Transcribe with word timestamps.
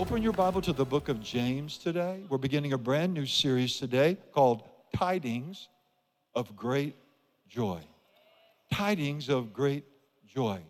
Open 0.00 0.22
your 0.22 0.32
Bible 0.32 0.62
to 0.62 0.72
the 0.72 0.86
book 0.86 1.10
of 1.10 1.20
James 1.20 1.76
today. 1.76 2.22
We're 2.30 2.38
beginning 2.38 2.72
a 2.72 2.78
brand 2.78 3.12
new 3.12 3.26
series 3.26 3.76
today 3.76 4.16
called 4.32 4.62
Tidings 4.96 5.68
of 6.34 6.56
Great 6.56 6.96
Joy. 7.50 7.80
Tidings 8.72 9.28
of 9.28 9.52
Great 9.52 9.84
Joy. 10.26 10.62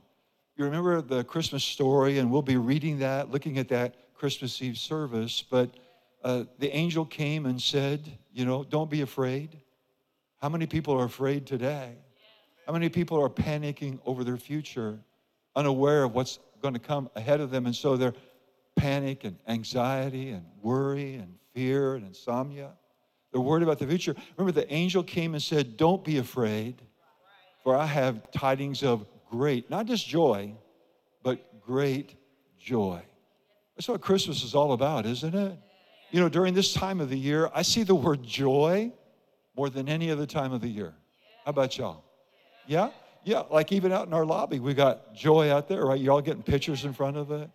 You 0.56 0.64
remember 0.64 1.00
the 1.00 1.22
Christmas 1.22 1.62
story, 1.62 2.18
and 2.18 2.28
we'll 2.28 2.42
be 2.42 2.56
reading 2.56 2.98
that, 2.98 3.30
looking 3.30 3.58
at 3.58 3.68
that 3.68 3.94
Christmas 4.14 4.60
Eve 4.60 4.76
service. 4.76 5.44
But 5.48 5.70
uh, 6.24 6.46
the 6.58 6.74
angel 6.74 7.04
came 7.04 7.46
and 7.46 7.62
said, 7.62 8.10
You 8.32 8.44
know, 8.44 8.64
don't 8.64 8.90
be 8.90 9.02
afraid. 9.02 9.60
How 10.42 10.48
many 10.48 10.66
people 10.66 11.00
are 11.00 11.04
afraid 11.04 11.46
today? 11.46 11.92
How 12.66 12.72
many 12.72 12.88
people 12.88 13.22
are 13.22 13.30
panicking 13.30 14.00
over 14.04 14.24
their 14.24 14.38
future, 14.38 14.98
unaware 15.54 16.02
of 16.02 16.16
what's 16.16 16.40
going 16.60 16.74
to 16.74 16.80
come 16.80 17.08
ahead 17.14 17.40
of 17.40 17.52
them? 17.52 17.66
And 17.66 17.76
so 17.76 17.96
they're 17.96 18.14
panic 18.80 19.24
and 19.24 19.36
anxiety 19.46 20.30
and 20.30 20.44
worry 20.62 21.14
and 21.14 21.34
fear 21.54 21.94
and 21.94 22.06
insomnia. 22.06 22.70
They're 23.30 23.40
worried 23.40 23.62
about 23.62 23.78
the 23.78 23.86
future. 23.86 24.14
Remember, 24.36 24.58
the 24.58 24.72
angel 24.72 25.02
came 25.02 25.34
and 25.34 25.42
said, 25.42 25.76
Don't 25.76 26.02
be 26.02 26.18
afraid, 26.18 26.80
for 27.62 27.76
I 27.76 27.86
have 27.86 28.30
tidings 28.32 28.82
of 28.82 29.06
great, 29.30 29.70
not 29.70 29.86
just 29.86 30.08
joy, 30.08 30.54
but 31.22 31.60
great 31.60 32.16
joy. 32.58 33.02
That's 33.76 33.88
what 33.88 34.00
Christmas 34.00 34.42
is 34.42 34.54
all 34.54 34.72
about, 34.72 35.06
isn't 35.06 35.34
it? 35.34 35.58
You 36.10 36.20
know, 36.20 36.28
during 36.28 36.54
this 36.54 36.72
time 36.72 37.00
of 37.00 37.08
the 37.08 37.18
year, 37.18 37.50
I 37.54 37.62
see 37.62 37.82
the 37.82 37.94
word 37.94 38.22
joy 38.22 38.92
more 39.56 39.70
than 39.70 39.88
any 39.88 40.10
other 40.10 40.26
time 40.26 40.52
of 40.52 40.60
the 40.60 40.68
year. 40.68 40.94
How 41.44 41.50
about 41.50 41.78
y'all? 41.78 42.04
Yeah? 42.66 42.90
Yeah, 43.24 43.42
like 43.50 43.70
even 43.72 43.92
out 43.92 44.06
in 44.06 44.14
our 44.14 44.24
lobby, 44.24 44.58
we 44.58 44.74
got 44.74 45.14
joy 45.14 45.52
out 45.52 45.68
there, 45.68 45.84
right? 45.84 46.00
You 46.00 46.10
all 46.10 46.22
getting 46.22 46.42
pictures 46.42 46.84
in 46.84 46.94
front 46.94 47.16
of 47.16 47.30
it. 47.30 47.50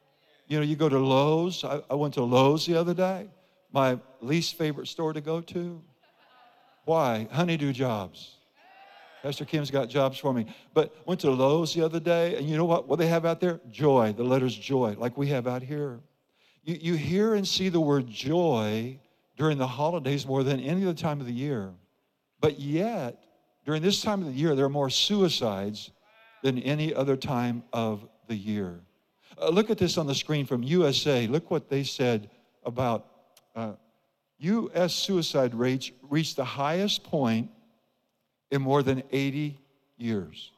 You 0.48 0.60
know, 0.60 0.64
you 0.64 0.76
go 0.76 0.90
to 0.90 1.00
Lowe's. 1.00 1.64
I, 1.64 1.82
I 1.90 1.96
went 1.96 2.14
to 2.16 2.24
Lowe's 2.24 2.66
the 2.66 2.76
other 2.76 2.94
day, 2.94 3.28
my 3.72 4.00
least 4.22 4.58
favorite 4.58 4.88
store 4.88 5.14
to 5.14 5.22
go 5.22 5.42
to. 5.42 5.82
Why? 6.86 7.28
Honeydew 7.32 7.74
jobs. 7.74 8.36
Pastor 9.24 9.46
Kim's 9.46 9.72
got 9.72 9.90
jobs 9.90 10.20
for 10.20 10.34
me. 10.34 10.46
But 10.76 10.96
went 11.08 11.20
to 11.22 11.32
Lowe's 11.32 11.74
the 11.74 11.84
other 11.84 12.00
day, 12.00 12.36
and 12.36 12.48
you 12.48 12.58
know 12.58 12.66
what? 12.66 12.88
What 12.88 13.00
they 13.00 13.08
have 13.08 13.26
out 13.26 13.40
there? 13.40 13.60
Joy. 13.72 14.14
The 14.14 14.24
letters 14.24 14.56
joy, 14.56 14.96
like 15.00 15.18
we 15.18 15.28
have 15.30 15.48
out 15.48 15.64
here. 15.64 16.00
You, 16.64 16.78
you 16.80 16.94
hear 16.94 17.34
and 17.34 17.48
see 17.48 17.70
the 17.70 17.82
word 17.82 18.08
joy 18.08 19.00
during 19.36 19.58
the 19.58 19.68
holidays 19.68 20.28
more 20.28 20.44
than 20.44 20.60
any 20.60 20.84
other 20.84 20.94
time 20.94 21.20
of 21.20 21.26
the 21.26 21.34
year. 21.34 21.74
But 22.40 22.60
yet, 22.60 23.24
during 23.66 23.82
this 23.82 24.04
time 24.04 24.22
of 24.22 24.28
the 24.28 24.40
year, 24.40 24.56
there 24.56 24.66
are 24.66 24.70
more 24.70 24.92
suicides 24.92 25.90
than 26.44 26.60
any 26.60 26.94
other 26.94 27.18
time 27.18 27.64
of 27.74 28.08
the 28.28 28.36
year. 28.36 28.82
Uh, 29.40 29.50
look 29.50 29.70
at 29.70 29.78
this 29.78 29.98
on 29.98 30.08
the 30.08 30.16
screen 30.16 30.46
from 30.46 30.64
USA. 30.64 31.28
Look 31.28 31.52
what 31.52 31.70
they 31.70 31.84
said 31.84 32.30
about 32.64 33.06
uh, 33.56 33.74
U.S. 34.40 34.94
suicide 34.94 35.54
rates 35.54 35.92
reached 36.10 36.36
the 36.36 36.46
highest 36.46 37.04
point 37.04 37.50
in 38.52 38.62
more 38.62 38.84
than 38.84 39.04
80 39.12 39.60
years. 39.98 40.52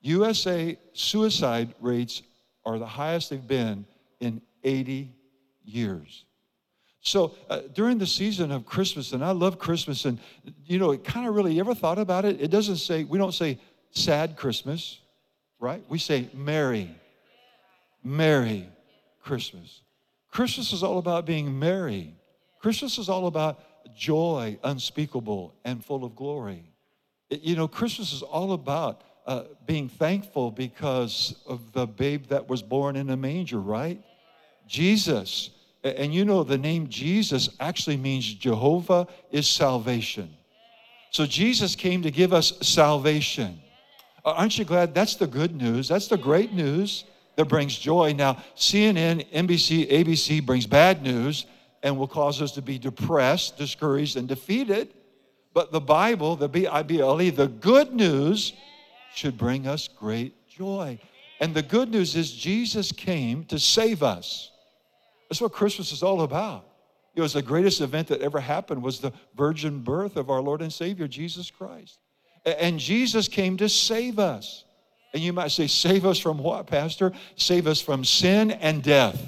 USA 0.00 0.76
suicide 0.92 1.74
rates 1.80 2.22
are 2.64 2.78
the 2.78 2.86
highest 2.86 3.30
they've 3.30 3.46
been 3.46 3.86
in 4.20 4.40
80 4.64 5.12
years. 5.64 6.24
So 7.00 7.34
uh, 7.50 7.60
during 7.74 7.98
the 7.98 8.06
season 8.06 8.52
of 8.52 8.64
Christmas, 8.64 9.12
and 9.12 9.24
I 9.24 9.32
love 9.32 9.58
Christmas, 9.58 10.04
and 10.04 10.18
you 10.64 10.78
know, 10.78 10.92
it 10.92 11.02
kind 11.04 11.26
of 11.26 11.34
really, 11.34 11.54
you 11.54 11.60
ever 11.60 11.74
thought 11.74 11.98
about 11.98 12.24
it? 12.24 12.40
It 12.40 12.50
doesn't 12.50 12.76
say, 12.76 13.04
we 13.04 13.18
don't 13.18 13.34
say 13.34 13.58
sad 13.90 14.36
Christmas, 14.36 15.00
right? 15.58 15.82
We 15.88 15.98
say 15.98 16.28
merry, 16.32 16.94
merry 18.02 18.68
Christmas. 19.22 19.82
Christmas 20.30 20.72
is 20.72 20.82
all 20.82 20.98
about 20.98 21.26
being 21.26 21.58
merry. 21.58 22.14
Christmas 22.60 22.98
is 22.98 23.08
all 23.08 23.26
about 23.26 23.60
joy 23.94 24.58
unspeakable 24.64 25.54
and 25.64 25.84
full 25.84 26.04
of 26.04 26.16
glory. 26.16 26.64
It, 27.30 27.42
you 27.42 27.56
know, 27.56 27.68
Christmas 27.68 28.12
is 28.12 28.22
all 28.22 28.52
about 28.52 29.02
uh, 29.26 29.44
being 29.66 29.88
thankful 29.88 30.50
because 30.50 31.36
of 31.46 31.72
the 31.72 31.86
babe 31.86 32.26
that 32.26 32.48
was 32.48 32.62
born 32.62 32.96
in 32.96 33.10
a 33.10 33.16
manger, 33.16 33.60
right? 33.60 34.02
Jesus. 34.66 35.50
And 35.84 36.14
you 36.14 36.24
know, 36.24 36.44
the 36.44 36.58
name 36.58 36.88
Jesus 36.88 37.50
actually 37.60 37.96
means 37.96 38.32
Jehovah 38.34 39.06
is 39.30 39.46
salvation. 39.46 40.34
So 41.10 41.26
Jesus 41.26 41.74
came 41.76 42.02
to 42.02 42.10
give 42.10 42.32
us 42.32 42.54
salvation. 42.62 43.60
Aren't 44.24 44.56
you 44.58 44.64
glad? 44.64 44.94
That's 44.94 45.16
the 45.16 45.26
good 45.26 45.54
news. 45.54 45.88
That's 45.88 46.08
the 46.08 46.16
great 46.16 46.52
news 46.52 47.04
that 47.36 47.46
brings 47.46 47.76
joy. 47.76 48.12
Now, 48.12 48.42
CNN, 48.56 49.30
NBC, 49.32 49.90
ABC 49.90 50.44
brings 50.44 50.66
bad 50.66 51.02
news 51.02 51.46
and 51.82 51.98
will 51.98 52.08
cause 52.08 52.40
us 52.40 52.52
to 52.52 52.62
be 52.62 52.78
depressed, 52.78 53.56
discouraged, 53.56 54.16
and 54.16 54.28
defeated. 54.28 54.94
But 55.54 55.72
the 55.72 55.80
Bible, 55.80 56.36
the 56.36 56.48
B 56.48 56.66
I 56.66 56.82
B 56.82 57.00
L 57.00 57.20
E, 57.20 57.30
the 57.30 57.48
good 57.48 57.92
news 57.92 58.52
should 59.14 59.36
bring 59.36 59.66
us 59.66 59.88
great 59.88 60.48
joy. 60.48 60.98
And 61.40 61.54
the 61.54 61.62
good 61.62 61.90
news 61.90 62.14
is 62.14 62.32
Jesus 62.32 62.92
came 62.92 63.44
to 63.46 63.58
save 63.58 64.02
us. 64.02 64.50
That's 65.28 65.40
what 65.40 65.52
Christmas 65.52 65.92
is 65.92 66.02
all 66.02 66.22
about. 66.22 66.66
It 67.14 67.20
was 67.20 67.34
the 67.34 67.42
greatest 67.42 67.80
event 67.80 68.08
that 68.08 68.22
ever 68.22 68.40
happened 68.40 68.82
was 68.82 69.00
the 69.00 69.12
virgin 69.36 69.80
birth 69.80 70.16
of 70.16 70.30
our 70.30 70.40
Lord 70.40 70.62
and 70.62 70.72
Savior, 70.72 71.06
Jesus 71.06 71.50
Christ. 71.50 71.98
And 72.44 72.78
Jesus 72.78 73.28
came 73.28 73.56
to 73.58 73.68
save 73.68 74.18
us. 74.18 74.64
And 75.14 75.22
you 75.22 75.32
might 75.32 75.50
say, 75.50 75.66
save 75.66 76.06
us 76.06 76.18
from 76.18 76.38
what, 76.38 76.66
Pastor? 76.66 77.12
Save 77.36 77.66
us 77.66 77.80
from 77.80 78.04
sin 78.04 78.50
and 78.50 78.82
death. 78.82 79.20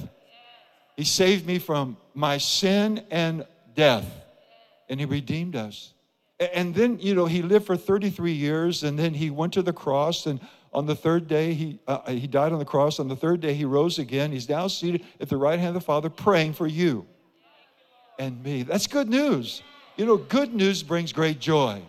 He 0.97 1.05
saved 1.05 1.47
me 1.47 1.59
from 1.59 1.97
my 2.15 2.39
sin 2.39 3.05
and 3.11 3.47
death. 3.75 4.07
And 4.89 5.01
he 5.01 5.07
redeemed 5.07 5.57
us. 5.57 5.93
And 6.39 6.75
then, 6.75 6.99
you 7.01 7.15
know, 7.15 7.27
he 7.27 7.43
lived 7.43 7.67
for 7.67 7.77
33 7.77 8.33
years 8.33 8.83
and 8.83 8.99
then 8.99 9.15
he 9.15 9.31
went 9.31 9.53
to 9.55 9.63
the 9.63 9.73
cross. 9.73 10.27
And 10.27 10.41
on 10.73 10.87
the 10.87 10.95
third 10.95 11.29
day, 11.29 11.55
he, 11.55 11.79
uh, 11.87 12.11
he 12.11 12.27
died 12.27 12.53
on 12.53 12.59
the 12.59 12.65
cross. 12.65 12.99
On 12.99 13.09
the 13.09 13.17
third 13.17 13.41
day, 13.41 13.55
he 13.55 13.65
rose 13.65 13.99
again. 13.99 14.33
He's 14.33 14.49
now 14.49 14.67
seated 14.67 15.05
at 15.21 15.29
the 15.29 15.37
right 15.37 15.59
hand 15.59 15.69
of 15.69 15.75
the 15.75 15.87
Father 15.87 16.11
praying 16.11 16.55
for 16.55 16.67
you 16.67 17.07
and 18.19 18.43
me. 18.43 18.63
That's 18.63 18.87
good 18.87 19.09
news. 19.09 19.63
You 19.97 20.07
know, 20.07 20.17
good 20.17 20.55
news 20.55 20.83
brings 20.83 21.13
great 21.13 21.39
joy. 21.39 21.83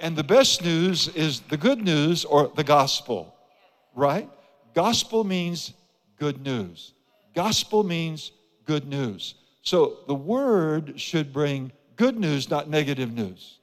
And 0.00 0.16
the 0.16 0.24
best 0.24 0.62
news 0.62 1.08
is 1.08 1.40
the 1.40 1.56
good 1.56 1.82
news 1.82 2.24
or 2.24 2.52
the 2.54 2.64
gospel, 2.64 3.34
right? 3.94 4.28
Gospel 4.74 5.24
means 5.24 5.72
good 6.18 6.44
news. 6.44 6.92
Gospel 7.34 7.82
means 7.82 8.30
good 8.66 8.86
news. 8.86 9.34
So 9.62 9.98
the 10.06 10.14
word 10.14 11.00
should 11.00 11.32
bring 11.32 11.72
good 11.96 12.18
news, 12.18 12.48
not 12.48 12.68
negative 12.68 13.12
news. 13.12 13.58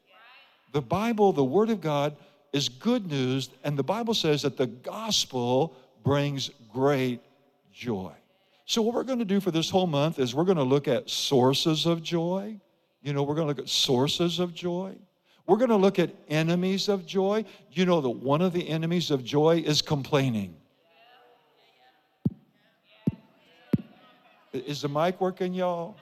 The 0.74 0.82
Bible, 0.82 1.34
the 1.34 1.44
Word 1.44 1.70
of 1.70 1.82
God, 1.82 2.16
is 2.54 2.70
good 2.70 3.08
news, 3.08 3.50
and 3.64 3.78
the 3.78 3.84
Bible 3.84 4.14
says 4.14 4.44
that 4.44 4.58
the 4.58 4.68
gospel 4.68 5.76
brings 6.04 6.52
great 6.72 7.22
joy. 7.74 8.12
So, 8.66 8.82
what 8.82 8.94
we're 8.94 9.04
going 9.04 9.20
to 9.20 9.26
do 9.26 9.40
for 9.40 9.50
this 9.50 9.70
whole 9.70 9.88
month 9.88 10.20
is 10.20 10.36
we're 10.36 10.44
going 10.44 10.58
to 10.58 10.64
look 10.64 10.88
at 10.88 11.10
sources 11.10 11.86
of 11.86 12.04
joy. 12.04 12.60
You 13.01 13.13
know, 13.13 13.24
we're 13.24 13.36
going 13.36 13.46
to 13.46 13.50
look 13.50 13.60
at 13.60 13.69
sources 13.69 14.40
of 14.40 14.54
joy. 14.54 14.96
We're 15.48 15.58
going 15.58 15.70
to 15.70 15.78
look 15.78 15.98
at 15.98 16.14
enemies 16.28 16.90
of 16.90 17.06
joy. 17.06 17.46
You 17.72 17.86
know 17.86 18.02
that 18.02 18.10
one 18.10 18.42
of 18.42 18.52
the 18.52 18.68
enemies 18.68 19.12
of 19.12 19.24
joy 19.24 19.64
is 19.66 19.82
complaining. 19.82 20.56
Is 24.52 24.82
the 24.82 24.90
mic 24.90 25.22
working, 25.22 25.54
y'all? 25.54 25.96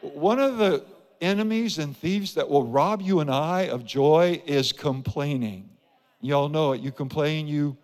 One 0.00 0.38
of 0.38 0.58
the 0.58 0.84
enemies 1.20 1.78
and 1.78 1.96
thieves 1.96 2.34
that 2.34 2.48
will 2.48 2.66
rob 2.66 3.02
you 3.02 3.20
and 3.20 3.30
I 3.30 3.62
of 3.62 3.84
joy 3.84 4.40
is 4.46 4.72
complaining. 4.72 5.68
Y'all 6.20 6.48
know 6.48 6.72
it. 6.72 6.80
You 6.80 6.92
complain, 6.92 7.48
you, 7.48 7.76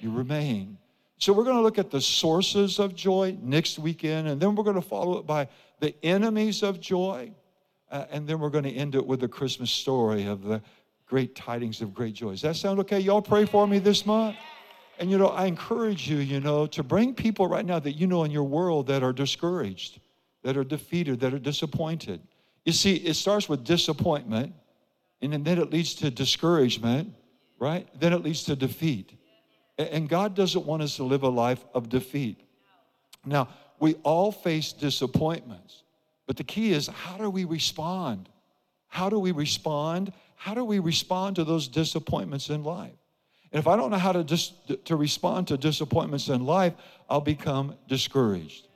you 0.00 0.10
remain. 0.10 0.78
So 1.18 1.32
we're 1.32 1.44
going 1.44 1.56
to 1.56 1.62
look 1.62 1.78
at 1.78 1.90
the 1.90 2.00
sources 2.00 2.78
of 2.78 2.94
joy 2.94 3.36
next 3.42 3.78
weekend, 3.78 4.28
and 4.28 4.40
then 4.40 4.54
we're 4.54 4.64
going 4.64 4.76
to 4.76 4.82
follow 4.82 5.18
it 5.18 5.26
by 5.26 5.48
the 5.78 5.94
enemies 6.04 6.62
of 6.62 6.80
joy. 6.80 7.32
Uh, 7.92 8.06
and 8.10 8.26
then 8.26 8.40
we're 8.40 8.50
going 8.50 8.64
to 8.64 8.72
end 8.72 8.94
it 8.94 9.06
with 9.06 9.20
the 9.20 9.28
Christmas 9.28 9.70
story 9.70 10.26
of 10.26 10.42
the 10.42 10.60
great 11.06 11.36
tidings 11.36 11.82
of 11.82 11.92
great 11.92 12.14
joy. 12.14 12.30
Does 12.30 12.40
that 12.40 12.56
sound 12.56 12.80
okay? 12.80 12.98
Y'all 12.98 13.20
pray 13.20 13.44
for 13.44 13.68
me 13.68 13.78
this 13.78 14.06
month? 14.06 14.34
And 14.98 15.10
you 15.10 15.18
know, 15.18 15.28
I 15.28 15.44
encourage 15.44 16.08
you, 16.08 16.18
you 16.18 16.40
know, 16.40 16.66
to 16.68 16.82
bring 16.82 17.14
people 17.14 17.46
right 17.46 17.66
now 17.66 17.78
that 17.78 17.92
you 17.92 18.06
know 18.06 18.24
in 18.24 18.30
your 18.30 18.44
world 18.44 18.86
that 18.86 19.02
are 19.02 19.12
discouraged, 19.12 20.00
that 20.42 20.56
are 20.56 20.64
defeated, 20.64 21.20
that 21.20 21.34
are 21.34 21.38
disappointed. 21.38 22.22
You 22.64 22.72
see, 22.72 22.96
it 22.96 23.14
starts 23.14 23.48
with 23.48 23.64
disappointment, 23.64 24.54
and 25.20 25.44
then 25.44 25.58
it 25.58 25.70
leads 25.70 25.94
to 25.96 26.10
discouragement, 26.10 27.12
right? 27.58 27.86
Then 28.00 28.12
it 28.12 28.22
leads 28.22 28.44
to 28.44 28.56
defeat. 28.56 29.12
And 29.76 30.08
God 30.08 30.34
doesn't 30.34 30.64
want 30.64 30.82
us 30.82 30.96
to 30.96 31.04
live 31.04 31.24
a 31.24 31.28
life 31.28 31.64
of 31.74 31.88
defeat. 31.88 32.40
Now, 33.24 33.48
we 33.80 33.94
all 34.02 34.32
face 34.32 34.72
disappointments, 34.72 35.81
but 36.32 36.38
the 36.38 36.44
key 36.44 36.72
is 36.72 36.86
how 36.86 37.18
do 37.18 37.28
we 37.28 37.44
respond? 37.44 38.26
How 38.88 39.10
do 39.10 39.18
we 39.18 39.32
respond? 39.32 40.14
How 40.34 40.54
do 40.54 40.64
we 40.64 40.78
respond 40.78 41.36
to 41.36 41.44
those 41.44 41.68
disappointments 41.68 42.48
in 42.48 42.64
life? 42.64 42.96
And 43.52 43.58
if 43.58 43.66
I 43.66 43.76
don't 43.76 43.90
know 43.90 43.98
how 43.98 44.12
to, 44.12 44.24
dis- 44.24 44.54
to 44.86 44.96
respond 44.96 45.48
to 45.48 45.58
disappointments 45.58 46.28
in 46.28 46.46
life, 46.46 46.72
I'll 47.10 47.20
become 47.20 47.74
discouraged. 47.86 48.66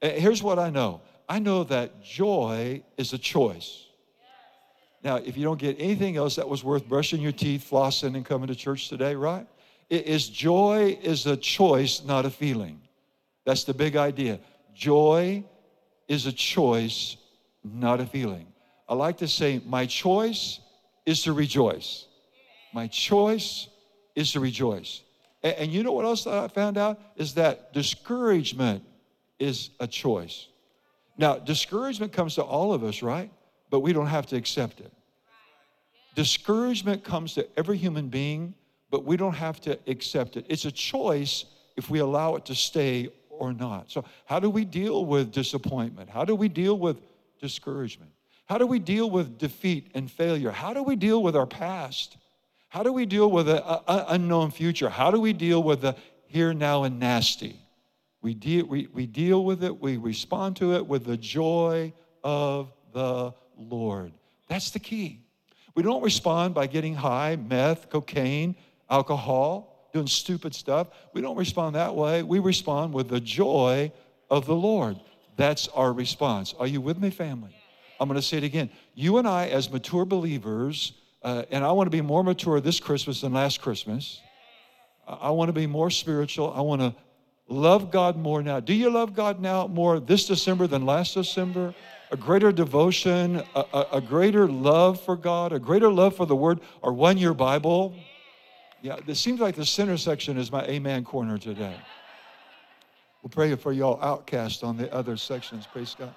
Eh, 0.00 0.20
here's 0.20 0.44
what 0.44 0.60
I 0.60 0.70
know 0.70 1.00
I 1.28 1.40
know 1.40 1.64
that 1.64 2.04
joy 2.04 2.84
is 2.96 3.12
a 3.14 3.18
choice. 3.18 3.84
Now, 5.02 5.16
if 5.16 5.36
you 5.36 5.42
don't 5.42 5.58
get 5.58 5.74
anything 5.80 6.16
else 6.16 6.36
that 6.36 6.48
was 6.48 6.62
worth 6.62 6.88
brushing 6.88 7.20
your 7.20 7.32
teeth, 7.32 7.68
flossing, 7.68 8.14
and 8.14 8.24
coming 8.24 8.46
to 8.46 8.54
church 8.54 8.88
today, 8.88 9.16
right? 9.16 9.48
It 9.90 10.06
is 10.06 10.28
joy 10.28 10.96
is 11.02 11.26
a 11.26 11.36
choice, 11.36 12.04
not 12.04 12.26
a 12.26 12.30
feeling. 12.30 12.80
That's 13.44 13.64
the 13.64 13.74
big 13.74 13.96
idea. 13.96 14.38
Joy 14.72 15.42
is 16.08 16.26
a 16.26 16.32
choice, 16.32 17.16
not 17.64 18.00
a 18.00 18.06
feeling. 18.06 18.46
I 18.88 18.94
like 18.94 19.18
to 19.18 19.28
say, 19.28 19.60
my 19.66 19.86
choice 19.86 20.60
is 21.06 21.22
to 21.22 21.32
rejoice. 21.32 22.06
My 22.72 22.86
choice 22.86 23.68
is 24.14 24.32
to 24.32 24.40
rejoice. 24.40 25.02
And, 25.42 25.54
and 25.56 25.72
you 25.72 25.82
know 25.82 25.92
what 25.92 26.04
else 26.04 26.26
I 26.26 26.48
found 26.48 26.78
out? 26.78 27.00
Is 27.16 27.34
that 27.34 27.72
discouragement 27.72 28.84
is 29.38 29.70
a 29.80 29.86
choice. 29.86 30.46
Now, 31.18 31.36
discouragement 31.38 32.12
comes 32.12 32.36
to 32.36 32.42
all 32.42 32.72
of 32.72 32.84
us, 32.84 33.02
right? 33.02 33.30
But 33.70 33.80
we 33.80 33.92
don't 33.92 34.06
have 34.06 34.26
to 34.26 34.36
accept 34.36 34.80
it. 34.80 34.92
Discouragement 36.14 37.02
comes 37.02 37.34
to 37.34 37.46
every 37.56 37.76
human 37.76 38.08
being, 38.08 38.54
but 38.90 39.04
we 39.04 39.16
don't 39.16 39.34
have 39.34 39.60
to 39.62 39.78
accept 39.86 40.36
it. 40.36 40.46
It's 40.48 40.64
a 40.64 40.70
choice 40.70 41.46
if 41.76 41.90
we 41.90 41.98
allow 42.00 42.36
it 42.36 42.44
to 42.46 42.54
stay 42.54 43.08
or 43.38 43.52
not. 43.52 43.90
So, 43.90 44.04
how 44.26 44.38
do 44.38 44.50
we 44.50 44.64
deal 44.64 45.04
with 45.04 45.32
disappointment? 45.32 46.10
How 46.10 46.24
do 46.24 46.34
we 46.34 46.48
deal 46.48 46.78
with 46.78 46.98
discouragement? 47.40 48.10
How 48.46 48.58
do 48.58 48.66
we 48.66 48.78
deal 48.78 49.10
with 49.10 49.38
defeat 49.38 49.90
and 49.94 50.10
failure? 50.10 50.50
How 50.50 50.74
do 50.74 50.82
we 50.82 50.96
deal 50.96 51.22
with 51.22 51.34
our 51.34 51.46
past? 51.46 52.16
How 52.68 52.82
do 52.82 52.92
we 52.92 53.06
deal 53.06 53.30
with 53.30 53.48
an 53.48 53.60
unknown 53.86 54.50
future? 54.50 54.88
How 54.88 55.10
do 55.10 55.20
we 55.20 55.32
deal 55.32 55.62
with 55.62 55.82
the 55.82 55.96
here, 56.26 56.54
now, 56.54 56.84
and 56.84 56.98
nasty? 56.98 57.56
We, 58.22 58.34
de- 58.34 58.62
we, 58.62 58.88
we 58.92 59.06
deal 59.06 59.44
with 59.44 59.64
it, 59.64 59.80
we 59.80 59.96
respond 59.96 60.56
to 60.56 60.74
it 60.74 60.86
with 60.86 61.04
the 61.04 61.16
joy 61.16 61.92
of 62.22 62.72
the 62.92 63.34
Lord. 63.56 64.12
That's 64.48 64.70
the 64.70 64.78
key. 64.78 65.20
We 65.74 65.82
don't 65.82 66.02
respond 66.02 66.54
by 66.54 66.66
getting 66.66 66.94
high, 66.94 67.36
meth, 67.36 67.90
cocaine, 67.90 68.54
alcohol, 68.88 69.71
doing 69.92 70.06
stupid 70.06 70.54
stuff. 70.54 70.88
We 71.12 71.20
don't 71.20 71.36
respond 71.36 71.76
that 71.76 71.94
way. 71.94 72.22
We 72.22 72.38
respond 72.38 72.94
with 72.94 73.08
the 73.08 73.20
joy 73.20 73.92
of 74.30 74.46
the 74.46 74.54
Lord. 74.54 74.98
That's 75.36 75.68
our 75.68 75.92
response. 75.92 76.54
Are 76.58 76.66
you 76.66 76.80
with 76.80 76.98
me, 76.98 77.10
family? 77.10 77.54
I'm 78.00 78.08
going 78.08 78.20
to 78.20 78.26
say 78.26 78.38
it 78.38 78.44
again. 78.44 78.70
You 78.94 79.18
and 79.18 79.28
I, 79.28 79.48
as 79.48 79.70
mature 79.70 80.04
believers, 80.04 80.92
uh, 81.22 81.44
and 81.50 81.64
I 81.64 81.72
want 81.72 81.86
to 81.86 81.90
be 81.90 82.00
more 82.00 82.24
mature 82.24 82.60
this 82.60 82.80
Christmas 82.80 83.20
than 83.20 83.32
last 83.32 83.60
Christmas. 83.60 84.20
I 85.06 85.30
want 85.30 85.48
to 85.48 85.52
be 85.52 85.66
more 85.66 85.90
spiritual. 85.90 86.52
I 86.52 86.60
want 86.62 86.80
to 86.80 86.94
love 87.48 87.90
God 87.90 88.16
more 88.16 88.42
now. 88.42 88.60
Do 88.60 88.72
you 88.72 88.90
love 88.90 89.14
God 89.14 89.40
now 89.40 89.66
more 89.66 90.00
this 90.00 90.26
December 90.26 90.66
than 90.66 90.86
last 90.86 91.14
December? 91.14 91.74
A 92.10 92.16
greater 92.16 92.52
devotion, 92.52 93.42
a, 93.54 93.64
a, 93.72 93.86
a 93.94 94.00
greater 94.00 94.48
love 94.48 95.00
for 95.00 95.16
God, 95.16 95.52
a 95.52 95.58
greater 95.58 95.90
love 95.90 96.16
for 96.16 96.26
the 96.26 96.36
Word, 96.36 96.60
or 96.82 96.92
one 96.92 97.18
year 97.18 97.34
Bible? 97.34 97.94
Yeah, 98.82 98.96
it 99.06 99.14
seems 99.14 99.40
like 99.40 99.54
the 99.54 99.64
center 99.64 99.96
section 99.96 100.36
is 100.36 100.50
my 100.50 100.64
amen 100.64 101.04
corner 101.04 101.38
today. 101.38 101.76
We'll 103.22 103.30
pray 103.30 103.54
for 103.54 103.72
y'all 103.72 104.02
outcast 104.02 104.64
on 104.64 104.76
the 104.76 104.92
other 104.92 105.16
sections, 105.16 105.66
praise 105.72 105.94
God. 105.96 106.12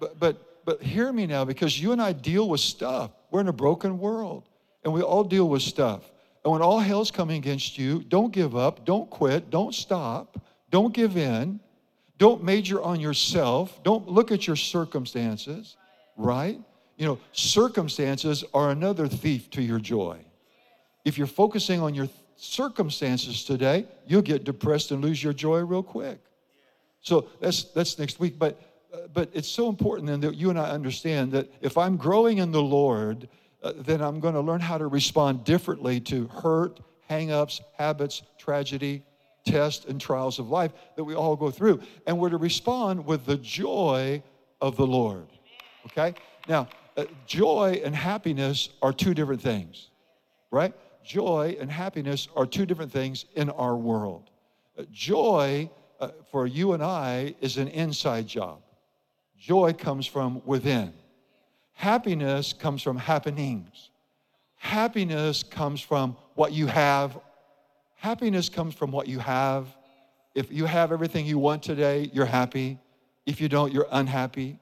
But, 0.00 0.18
but, 0.18 0.64
but 0.64 0.82
hear 0.82 1.12
me 1.12 1.26
now 1.26 1.44
because 1.44 1.80
you 1.80 1.92
and 1.92 2.02
I 2.02 2.12
deal 2.12 2.48
with 2.48 2.60
stuff. 2.60 3.12
We're 3.30 3.40
in 3.40 3.48
a 3.48 3.52
broken 3.52 4.00
world 4.00 4.48
and 4.82 4.92
we 4.92 5.02
all 5.02 5.22
deal 5.22 5.48
with 5.48 5.62
stuff. 5.62 6.10
And 6.44 6.52
when 6.52 6.62
all 6.62 6.80
hell's 6.80 7.12
coming 7.12 7.36
against 7.36 7.78
you, 7.78 8.02
don't 8.08 8.32
give 8.32 8.56
up, 8.56 8.84
don't 8.84 9.08
quit, 9.08 9.50
don't 9.50 9.74
stop. 9.74 10.36
Don't 10.70 10.92
give 10.92 11.16
in. 11.16 11.60
Don't 12.18 12.42
major 12.42 12.82
on 12.82 12.98
yourself. 12.98 13.82
Don't 13.84 14.08
look 14.08 14.32
at 14.32 14.46
your 14.46 14.56
circumstances, 14.56 15.76
right? 16.16 16.58
You 16.96 17.06
know, 17.06 17.18
circumstances 17.32 18.42
are 18.52 18.70
another 18.70 19.06
thief 19.06 19.48
to 19.50 19.62
your 19.62 19.78
joy. 19.78 20.18
If 21.04 21.18
you're 21.18 21.26
focusing 21.26 21.80
on 21.80 21.94
your 21.94 22.08
circumstances 22.36 23.44
today, 23.44 23.86
you'll 24.06 24.22
get 24.22 24.44
depressed 24.44 24.90
and 24.90 25.02
lose 25.02 25.22
your 25.22 25.32
joy 25.32 25.60
real 25.60 25.82
quick. 25.82 26.20
So 27.02 27.28
that's 27.40 27.64
that's 27.64 27.98
next 27.98 28.20
week. 28.20 28.38
But 28.38 28.60
uh, 28.92 29.08
but 29.12 29.30
it's 29.32 29.48
so 29.48 29.68
important 29.68 30.08
then 30.08 30.20
that 30.20 30.34
you 30.34 30.50
and 30.50 30.58
I 30.58 30.70
understand 30.70 31.32
that 31.32 31.50
if 31.60 31.78
I'm 31.78 31.96
growing 31.96 32.38
in 32.38 32.50
the 32.50 32.62
Lord, 32.62 33.28
uh, 33.62 33.72
then 33.76 34.00
I'm 34.00 34.20
going 34.20 34.34
to 34.34 34.40
learn 34.40 34.60
how 34.60 34.78
to 34.78 34.86
respond 34.86 35.44
differently 35.44 36.00
to 36.00 36.26
hurt, 36.28 36.80
hangups, 37.08 37.60
habits, 37.78 38.22
tragedy, 38.38 39.02
tests 39.44 39.86
and 39.86 40.00
trials 40.00 40.38
of 40.38 40.48
life 40.48 40.72
that 40.96 41.04
we 41.04 41.14
all 41.14 41.36
go 41.36 41.50
through. 41.50 41.80
And 42.06 42.18
we're 42.18 42.30
to 42.30 42.36
respond 42.36 43.04
with 43.06 43.26
the 43.26 43.36
joy 43.36 44.22
of 44.60 44.76
the 44.76 44.86
Lord. 44.86 45.26
Okay? 45.86 46.14
Now, 46.48 46.68
uh, 46.96 47.04
joy 47.26 47.80
and 47.84 47.94
happiness 47.94 48.68
are 48.82 48.92
two 48.92 49.14
different 49.14 49.40
things, 49.40 49.88
right? 50.50 50.74
Joy 51.04 51.56
and 51.60 51.70
happiness 51.70 52.28
are 52.36 52.46
two 52.46 52.66
different 52.66 52.92
things 52.92 53.24
in 53.34 53.50
our 53.50 53.76
world. 53.76 54.30
Uh, 54.78 54.84
joy 54.92 55.70
uh, 56.00 56.10
for 56.30 56.46
you 56.46 56.72
and 56.72 56.82
I 56.82 57.34
is 57.40 57.56
an 57.56 57.68
inside 57.68 58.26
job. 58.26 58.60
Joy 59.38 59.72
comes 59.72 60.06
from 60.06 60.42
within. 60.44 60.92
Happiness 61.72 62.52
comes 62.52 62.82
from 62.82 62.96
happenings. 62.96 63.90
Happiness 64.56 65.42
comes 65.42 65.80
from 65.80 66.16
what 66.34 66.52
you 66.52 66.66
have 66.66 67.18
Happiness 68.00 68.48
comes 68.48 68.74
from 68.74 68.92
what 68.92 69.08
you 69.08 69.18
have. 69.18 69.66
If 70.34 70.50
you 70.50 70.64
have 70.64 70.90
everything 70.90 71.26
you 71.26 71.38
want 71.38 71.62
today, 71.62 72.10
you're 72.14 72.24
happy. 72.24 72.78
If 73.26 73.42
you 73.42 73.48
don't, 73.50 73.74
you're 73.74 73.88
unhappy. 73.92 74.58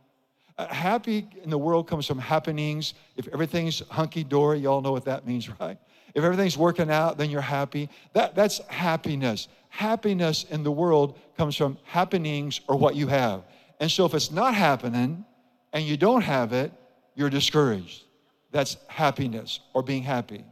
Uh, 0.59 0.67
happy 0.67 1.29
in 1.45 1.49
the 1.49 1.57
world 1.57 1.87
comes 1.87 2.05
from 2.05 2.19
happenings. 2.19 2.95
If 3.17 3.29
everything's 3.29 3.79
hunky 3.91 4.25
dory, 4.25 4.59
y'all 4.59 4.81
know 4.81 4.91
what 4.91 5.05
that 5.05 5.25
means, 5.25 5.49
right? 5.61 5.79
If 6.15 6.25
everything's 6.25 6.57
working 6.57 6.91
out, 6.91 7.19
then 7.19 7.31
you're 7.31 7.41
happy. 7.41 7.89
That, 8.13 8.35
that's 8.35 8.59
happiness. 8.67 9.49
Happiness 9.69 10.45
in 10.51 10.63
the 10.63 10.73
world 10.73 11.19
comes 11.37 11.57
from 11.57 11.79
happenings 11.85 12.61
or 12.69 12.77
what 12.77 12.97
you 12.97 13.07
have. 13.07 13.43
And 13.81 13.91
so 13.91 14.05
if 14.05 14.15
it's 14.15 14.31
not 14.31 14.55
happening 14.55 15.25
and 15.73 15.85
you 15.85 15.97
don't 15.97 16.23
have 16.23 16.53
it, 16.53 16.73
you're 17.15 17.31
discouraged. 17.31 18.05
That's 18.51 18.77
happiness 18.89 19.61
or 19.75 19.83
being 19.83 20.03
happy. 20.03 20.45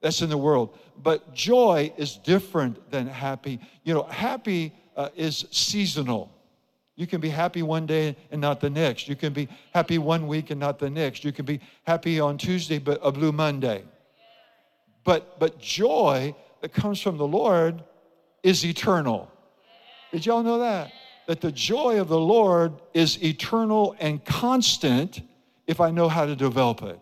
That's 0.00 0.20
in 0.20 0.28
the 0.28 0.38
world. 0.38 0.78
But 1.02 1.32
joy 1.32 1.92
is 1.96 2.16
different 2.16 2.90
than 2.90 3.06
happy. 3.06 3.60
You 3.84 3.94
know, 3.94 4.02
happy 4.04 4.72
uh, 4.96 5.08
is 5.16 5.46
seasonal. 5.50 6.30
You 6.96 7.06
can 7.06 7.20
be 7.20 7.30
happy 7.30 7.62
one 7.62 7.86
day 7.86 8.16
and 8.30 8.40
not 8.40 8.60
the 8.60 8.68
next. 8.68 9.08
You 9.08 9.16
can 9.16 9.32
be 9.32 9.48
happy 9.72 9.98
one 9.98 10.26
week 10.26 10.50
and 10.50 10.60
not 10.60 10.78
the 10.78 10.90
next. 10.90 11.24
You 11.24 11.32
can 11.32 11.44
be 11.46 11.60
happy 11.84 12.20
on 12.20 12.36
Tuesday 12.36 12.78
but 12.78 13.00
a 13.02 13.10
blue 13.10 13.32
Monday. 13.32 13.84
But 15.04 15.38
but 15.38 15.58
joy 15.58 16.34
that 16.60 16.72
comes 16.72 17.00
from 17.00 17.16
the 17.16 17.26
Lord 17.26 17.82
is 18.42 18.64
eternal. 18.64 19.30
Did 20.12 20.26
y'all 20.26 20.42
know 20.42 20.58
that? 20.58 20.92
That 21.26 21.40
the 21.40 21.52
joy 21.52 22.00
of 22.00 22.08
the 22.08 22.18
Lord 22.18 22.72
is 22.94 23.22
eternal 23.22 23.96
and 23.98 24.24
constant 24.24 25.22
if 25.66 25.80
I 25.80 25.90
know 25.90 26.08
how 26.08 26.26
to 26.26 26.36
develop 26.36 26.82
it. 26.82 26.98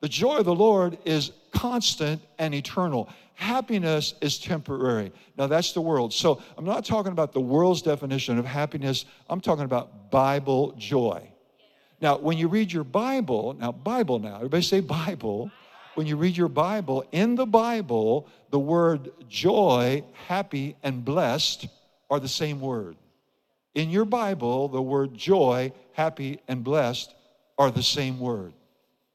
The 0.00 0.08
joy 0.08 0.38
of 0.38 0.44
the 0.44 0.54
Lord 0.54 0.98
is 1.04 1.30
constant 1.52 2.20
and 2.38 2.54
eternal. 2.54 3.08
Happiness 3.34 4.14
is 4.20 4.38
temporary. 4.38 5.12
Now, 5.38 5.46
that's 5.46 5.72
the 5.72 5.80
world. 5.80 6.12
So, 6.12 6.42
I'm 6.58 6.64
not 6.64 6.84
talking 6.84 7.12
about 7.12 7.32
the 7.32 7.40
world's 7.40 7.82
definition 7.82 8.38
of 8.38 8.44
happiness, 8.44 9.04
I'm 9.30 9.40
talking 9.40 9.64
about 9.64 10.10
Bible 10.10 10.74
joy. 10.76 11.28
Now, 12.00 12.18
when 12.18 12.36
you 12.36 12.48
read 12.48 12.72
your 12.72 12.84
Bible, 12.84 13.54
now, 13.58 13.70
Bible 13.70 14.18
now, 14.18 14.36
everybody 14.36 14.62
say 14.62 14.80
Bible. 14.80 15.50
When 15.94 16.06
you 16.06 16.16
read 16.16 16.36
your 16.36 16.48
Bible, 16.48 17.04
in 17.12 17.34
the 17.34 17.46
Bible, 17.46 18.26
the 18.50 18.58
word 18.58 19.10
joy, 19.28 20.02
happy, 20.26 20.76
and 20.82 21.04
blessed 21.04 21.66
are 22.10 22.18
the 22.18 22.28
same 22.28 22.60
word. 22.60 22.96
In 23.74 23.90
your 23.90 24.04
Bible, 24.04 24.68
the 24.68 24.82
word 24.82 25.14
joy, 25.14 25.72
happy, 25.92 26.40
and 26.48 26.64
blessed 26.64 27.14
are 27.58 27.70
the 27.70 27.82
same 27.82 28.18
word. 28.18 28.52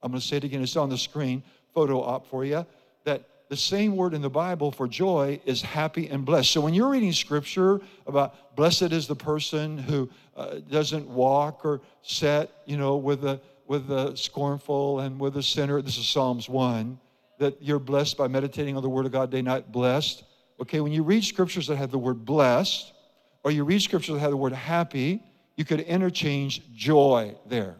I'm 0.01 0.11
going 0.11 0.21
to 0.21 0.27
say 0.27 0.37
it 0.37 0.43
again, 0.43 0.61
it's 0.61 0.75
on 0.75 0.89
the 0.89 0.97
screen, 0.97 1.43
photo 1.73 2.01
op 2.01 2.27
for 2.27 2.45
you, 2.45 2.65
that 3.03 3.27
the 3.49 3.57
same 3.57 3.95
word 3.95 4.13
in 4.13 4.21
the 4.21 4.29
Bible 4.29 4.71
for 4.71 4.87
joy 4.87 5.39
is 5.45 5.61
happy 5.61 6.07
and 6.07 6.25
blessed. 6.25 6.51
So 6.51 6.61
when 6.61 6.73
you're 6.73 6.89
reading 6.89 7.13
scripture 7.13 7.81
about 8.05 8.55
blessed 8.55 8.91
is 8.91 9.07
the 9.07 9.15
person 9.15 9.77
who 9.77 10.09
uh, 10.35 10.55
doesn't 10.69 11.07
walk 11.07 11.65
or 11.65 11.81
set, 12.01 12.51
you 12.65 12.77
know, 12.77 12.97
with 12.97 13.21
the 13.21 13.39
with 13.67 13.87
the 13.87 14.15
scornful 14.15 15.01
and 15.01 15.19
with 15.19 15.33
the 15.33 15.43
sinner. 15.43 15.81
This 15.81 15.97
is 15.97 16.07
Psalms 16.07 16.49
1 16.49 16.97
that 17.39 17.61
you're 17.61 17.79
blessed 17.79 18.17
by 18.17 18.27
meditating 18.27 18.75
on 18.75 18.81
the 18.81 18.89
word 18.89 19.05
of 19.05 19.11
God 19.11 19.29
day 19.29 19.39
and 19.39 19.47
night 19.47 19.71
blessed. 19.71 20.23
Okay, 20.59 20.79
when 20.79 20.91
you 20.91 21.03
read 21.03 21.23
scriptures 21.23 21.67
that 21.67 21.75
have 21.75 21.91
the 21.91 21.97
word 21.97 22.25
blessed, 22.25 22.93
or 23.43 23.51
you 23.51 23.63
read 23.63 23.81
scriptures 23.81 24.15
that 24.15 24.19
have 24.19 24.31
the 24.31 24.37
word 24.37 24.53
happy, 24.53 25.21
you 25.55 25.65
could 25.65 25.81
interchange 25.81 26.61
joy 26.73 27.35
there. 27.45 27.75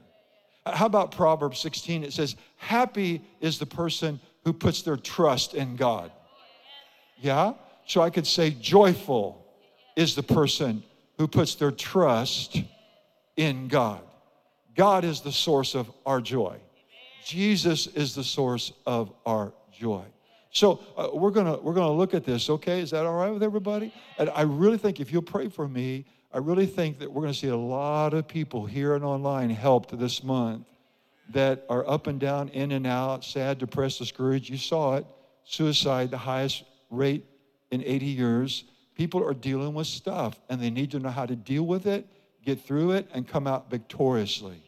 How 0.66 0.86
about 0.86 1.12
Proverbs 1.12 1.60
16? 1.60 2.04
It 2.04 2.14
says, 2.14 2.36
Happy 2.58 3.22
is 3.40 3.58
the 3.58 3.66
person 3.66 4.20
who 4.44 4.54
puts 4.54 4.82
their 4.82 4.98
trust 4.98 5.54
in 5.54 5.76
God. 5.76 6.12
Yeah? 7.20 7.54
So 7.86 8.02
I 8.02 8.10
could 8.10 8.28
say, 8.28 8.52
Joyful 8.52 9.44
is 9.96 10.14
the 10.14 10.24
person 10.24 10.84
who 11.18 11.28
puts 11.28 11.56
their 11.56 11.72
trust 11.72 12.62
in 13.38 13.68
God. 13.68 14.02
God 14.78 15.04
is 15.04 15.22
the 15.22 15.32
source 15.32 15.74
of 15.76 15.92
our 16.06 16.22
joy. 16.22 16.58
Jesus 17.26 17.88
is 17.88 18.14
the 18.16 18.24
source 18.24 18.72
of 18.86 19.12
our 19.26 19.52
joy. 19.74 20.06
So 20.52 20.80
uh, 20.96 21.10
we're 21.14 21.32
gonna 21.32 21.58
we're 21.58 21.74
gonna 21.74 21.92
look 21.92 22.14
at 22.14 22.24
this. 22.24 22.50
Okay, 22.50 22.80
is 22.80 22.92
that 22.92 23.06
all 23.06 23.16
right 23.16 23.32
with 23.32 23.44
everybody? 23.44 23.92
And 24.18 24.30
I 24.30 24.44
really 24.44 24.78
think 24.78 25.00
if 25.00 25.12
you'll 25.12 25.24
pray 25.24 25.50
for 25.50 25.68
me, 25.68 26.06
I 26.32 26.38
really 26.38 26.68
think 26.68 27.00
that 27.00 27.12
we're 27.12 27.24
gonna 27.24 27.34
see 27.34 27.50
a 27.50 27.58
lot 27.58 28.14
of 28.14 28.28
people 28.28 28.66
here 28.66 28.96
and 28.96 29.04
online 29.04 29.50
helped 29.50 29.98
this 29.98 30.24
month 30.24 30.66
that 31.34 31.66
are 31.70 31.88
up 31.90 32.08
and 32.08 32.20
down, 32.20 32.50
in 32.50 32.72
and 32.72 32.88
out, 32.88 33.26
sad, 33.26 33.58
depressed, 33.58 34.00
discouraged. 34.00 34.50
You 34.50 34.58
saw 34.58 34.96
it. 34.96 35.06
Suicide, 35.44 36.12
the 36.12 36.18
highest 36.18 36.64
rate 36.90 37.26
in 37.72 37.84
80 37.84 38.06
years. 38.06 38.64
People 38.96 39.28
are 39.28 39.34
dealing 39.34 39.74
with 39.74 39.88
stuff 39.88 40.40
and 40.50 40.62
they 40.62 40.70
need 40.70 40.92
to 40.92 41.00
know 41.00 41.10
how 41.10 41.26
to 41.26 41.36
deal 41.36 41.64
with 41.64 41.88
it, 41.88 42.08
get 42.46 42.62
through 42.62 42.92
it, 42.92 43.10
and 43.14 43.28
come 43.28 43.48
out 43.48 43.70
victoriously. 43.70 44.67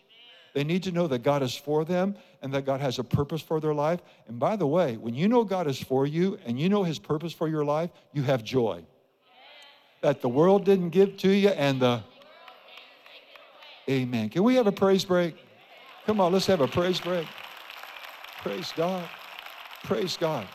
They 0.53 0.63
need 0.63 0.83
to 0.83 0.91
know 0.91 1.07
that 1.07 1.23
God 1.23 1.43
is 1.43 1.55
for 1.55 1.85
them 1.85 2.15
and 2.41 2.53
that 2.53 2.65
God 2.65 2.81
has 2.81 2.99
a 2.99 3.03
purpose 3.03 3.41
for 3.41 3.59
their 3.59 3.73
life. 3.73 3.99
And 4.27 4.39
by 4.39 4.55
the 4.55 4.67
way, 4.67 4.97
when 4.97 5.13
you 5.13 5.27
know 5.27 5.43
God 5.43 5.67
is 5.67 5.81
for 5.81 6.05
you 6.05 6.39
and 6.45 6.59
you 6.59 6.69
know 6.69 6.83
His 6.83 6.99
purpose 6.99 7.33
for 7.33 7.47
your 7.47 7.63
life, 7.63 7.89
you 8.13 8.23
have 8.23 8.43
joy. 8.43 8.83
That 10.01 10.21
the 10.21 10.29
world 10.29 10.65
didn't 10.65 10.89
give 10.89 11.17
to 11.17 11.29
you 11.29 11.49
and 11.49 11.81
the. 11.81 12.03
Amen. 13.89 14.29
Can 14.29 14.43
we 14.43 14.55
have 14.55 14.67
a 14.67 14.71
praise 14.71 15.03
break? 15.03 15.35
Come 16.05 16.21
on, 16.21 16.31
let's 16.31 16.45
have 16.47 16.61
a 16.61 16.67
praise 16.67 16.99
break. 16.99 17.27
Praise 18.41 18.71
God. 18.75 19.07
Praise 19.83 20.17
God. 20.17 20.47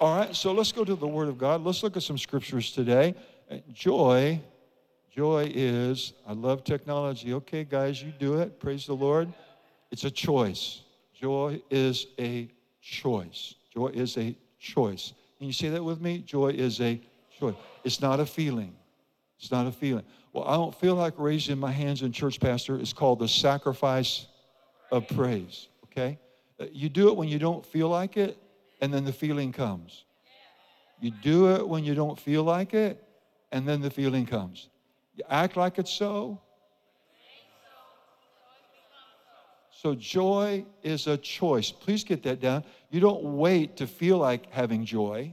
All 0.00 0.16
right, 0.16 0.34
so 0.34 0.52
let's 0.52 0.72
go 0.72 0.84
to 0.84 0.94
the 0.94 1.06
Word 1.06 1.28
of 1.28 1.36
God. 1.36 1.62
Let's 1.62 1.82
look 1.82 1.96
at 1.96 2.02
some 2.02 2.16
scriptures 2.16 2.72
today. 2.72 3.14
Joy 3.72 4.40
Joy 5.14 5.50
is, 5.54 6.12
I 6.26 6.32
love 6.32 6.62
technology. 6.62 7.34
Okay, 7.34 7.64
guys, 7.64 8.02
you 8.02 8.12
do 8.18 8.38
it. 8.38 8.60
Praise 8.60 8.86
the 8.86 8.94
Lord. 8.94 9.32
It's 9.90 10.04
a 10.04 10.10
choice. 10.10 10.82
Joy 11.12 11.60
is 11.68 12.06
a 12.18 12.48
choice. 12.80 13.56
Joy 13.74 13.88
is 13.88 14.16
a 14.16 14.36
choice. 14.60 15.12
Can 15.38 15.48
you 15.48 15.52
say 15.52 15.68
that 15.70 15.82
with 15.82 16.00
me? 16.00 16.18
Joy 16.18 16.48
is 16.48 16.80
a 16.80 17.00
choice. 17.38 17.54
It's 17.82 18.00
not 18.00 18.20
a 18.20 18.26
feeling. 18.26 18.74
It's 19.38 19.50
not 19.50 19.66
a 19.66 19.72
feeling. 19.72 20.04
Well, 20.32 20.44
I 20.44 20.54
don't 20.54 20.74
feel 20.74 20.94
like 20.94 21.14
raising 21.16 21.58
my 21.58 21.72
hands 21.72 22.02
in 22.02 22.12
church, 22.12 22.38
Pastor. 22.38 22.76
It's 22.76 22.92
called 22.92 23.18
the 23.18 23.28
sacrifice 23.28 24.28
of 24.92 25.08
praise. 25.08 25.68
Okay? 25.86 26.18
Uh, 26.60 26.66
you 26.72 26.88
do 26.88 27.08
it 27.08 27.16
when 27.16 27.28
you 27.28 27.38
don't 27.38 27.66
feel 27.66 27.88
like 27.88 28.16
it, 28.16 28.38
and 28.80 28.94
then 28.94 29.04
the 29.04 29.12
feeling 29.12 29.50
comes. 29.50 30.04
You 31.00 31.10
do 31.10 31.52
it 31.54 31.66
when 31.66 31.84
you 31.84 31.94
don't 31.94 32.18
feel 32.18 32.44
like 32.44 32.74
it, 32.74 33.02
and 33.50 33.66
then 33.66 33.80
the 33.80 33.90
feeling 33.90 34.26
comes. 34.26 34.68
You 35.14 35.24
act 35.28 35.56
like 35.56 35.78
it's 35.78 35.92
so. 35.92 36.40
So, 39.70 39.94
joy 39.94 40.66
is 40.82 41.06
a 41.06 41.16
choice. 41.16 41.70
Please 41.70 42.04
get 42.04 42.22
that 42.24 42.40
down. 42.40 42.64
You 42.90 43.00
don't 43.00 43.22
wait 43.22 43.76
to 43.78 43.86
feel 43.86 44.18
like 44.18 44.52
having 44.52 44.84
joy, 44.84 45.32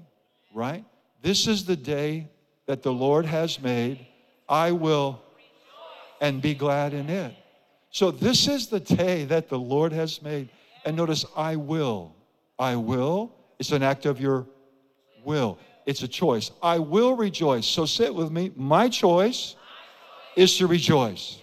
right? 0.53 0.85
This 1.21 1.47
is 1.47 1.65
the 1.65 1.75
day 1.75 2.29
that 2.65 2.81
the 2.81 2.93
Lord 2.93 3.25
has 3.25 3.59
made. 3.59 4.07
I 4.47 4.71
will 4.71 5.21
and 6.21 6.41
be 6.41 6.53
glad 6.53 6.93
in 6.93 7.09
it. 7.09 7.35
So, 7.91 8.09
this 8.09 8.47
is 8.47 8.67
the 8.67 8.79
day 8.79 9.25
that 9.25 9.49
the 9.49 9.59
Lord 9.59 9.91
has 9.91 10.21
made. 10.21 10.49
And 10.85 10.95
notice, 10.95 11.25
I 11.35 11.57
will. 11.57 12.15
I 12.57 12.77
will. 12.77 13.33
It's 13.59 13.71
an 13.71 13.83
act 13.83 14.05
of 14.05 14.21
your 14.21 14.47
will, 15.25 15.59
it's 15.85 16.03
a 16.03 16.07
choice. 16.07 16.51
I 16.61 16.79
will 16.79 17.17
rejoice. 17.17 17.65
So, 17.65 17.85
sit 17.85 18.15
with 18.15 18.31
me. 18.31 18.53
My 18.55 18.87
choice 18.87 19.55
is 20.37 20.55
to 20.55 20.67
rejoice. 20.67 21.39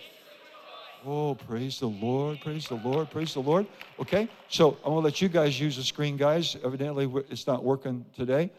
Oh, 1.04 1.34
praise 1.34 1.80
the 1.80 1.88
Lord, 1.88 2.40
praise 2.40 2.68
the 2.68 2.76
Lord, 2.76 3.10
praise 3.10 3.34
the 3.34 3.40
Lord. 3.40 3.66
Okay, 3.98 4.28
so 4.48 4.78
I'm 4.84 4.92
gonna 4.92 5.00
let 5.00 5.20
you 5.20 5.28
guys 5.28 5.60
use 5.60 5.76
the 5.76 5.82
screen, 5.82 6.16
guys. 6.16 6.56
Evidently, 6.64 7.10
it's 7.28 7.46
not 7.46 7.62
working 7.62 8.06
today. 8.14 8.50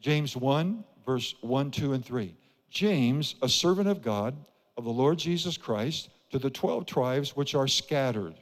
James 0.00 0.36
1, 0.36 0.84
verse 1.06 1.36
1, 1.40 1.70
2, 1.70 1.92
and 1.94 2.04
3. 2.04 2.36
James, 2.68 3.36
a 3.40 3.48
servant 3.48 3.88
of 3.88 4.02
God, 4.02 4.34
of 4.76 4.84
the 4.84 4.90
Lord 4.90 5.16
Jesus 5.16 5.56
Christ, 5.56 6.10
to 6.30 6.40
the 6.40 6.50
12 6.50 6.84
tribes 6.84 7.36
which 7.36 7.54
are 7.54 7.68
scattered. 7.68 8.34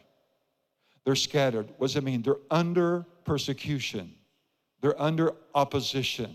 They're 1.05 1.15
scattered. 1.15 1.69
What 1.77 1.89
does 1.89 1.97
it 1.97 2.03
mean? 2.03 2.23
They're 2.23 2.37
under 2.51 3.05
persecution, 3.27 4.15
they're 4.81 5.01
under 5.01 5.35
opposition, 5.55 6.35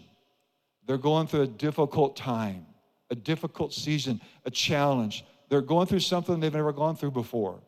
they're 0.86 1.00
going 1.00 1.26
through 1.26 1.42
a 1.42 1.48
difficult 1.48 2.16
time 2.16 2.68
a 3.10 3.16
difficult 3.16 3.74
season, 3.74 4.22
a 4.46 4.52
challenge. 4.52 5.26
They're 5.50 5.62
going 5.62 5.88
through 5.88 6.02
something 6.02 6.40
they've 6.40 6.54
never 6.54 6.74
gone 6.74 6.96
through 6.96 7.12
before. 7.12 7.60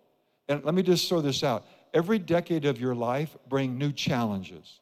And 0.48 0.63
let 0.63 0.74
me 0.74 0.81
just 0.81 1.08
throw 1.08 1.22
this 1.22 1.43
out. 1.43 1.65
Every 1.93 2.19
decade 2.19 2.65
of 2.65 2.79
your 2.79 2.96
life 2.96 3.36
bring 3.48 3.77
new 3.77 3.91
challenges. 3.91 4.79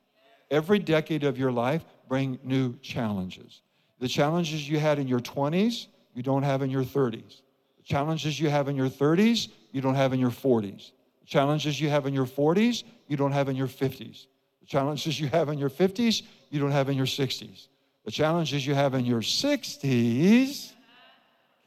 Every 0.49 0.79
decade 0.79 1.23
of 1.23 1.37
your 1.37 1.51
life 1.51 1.83
bring 2.07 2.39
new 2.43 2.77
challenges. 2.79 3.61
The 3.99 4.07
challenges 4.07 4.69
you 4.69 4.79
had 4.79 4.99
in 4.99 5.07
your 5.07 5.19
20s, 5.19 5.87
you 6.13 6.23
don't 6.23 6.43
have 6.43 6.61
in 6.61 6.69
your 6.69 6.83
30s. 6.83 7.41
The 7.77 7.83
challenges 7.83 8.39
you 8.39 8.49
have 8.49 8.67
in 8.67 8.75
your 8.75 8.89
30s, 8.89 9.49
you 9.71 9.81
don't 9.81 9.95
have 9.95 10.13
in 10.13 10.19
your 10.19 10.31
40s. 10.31 10.91
The 11.21 11.25
challenges 11.25 11.79
you 11.79 11.89
have 11.89 12.05
in 12.05 12.13
your 12.13 12.25
40s, 12.25 12.83
you 13.07 13.17
don't 13.17 13.31
have 13.31 13.49
in 13.49 13.55
your 13.55 13.67
50s. 13.67 14.27
The 14.61 14.65
challenges 14.65 15.19
you 15.19 15.27
have 15.27 15.49
in 15.49 15.57
your 15.57 15.69
50s, 15.69 16.23
you 16.49 16.59
don't 16.59 16.71
have 16.71 16.89
in 16.89 16.95
your 16.97 17.05
60s. 17.05 17.67
The 18.07 18.11
challenges 18.11 18.65
you 18.65 18.73
have 18.73 18.93
in 18.93 19.03
your 19.03 19.19
60s, 19.19 20.71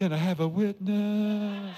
can 0.01 0.11
I 0.11 0.17
have 0.17 0.41
a 0.41 0.49
witness? 0.49 1.77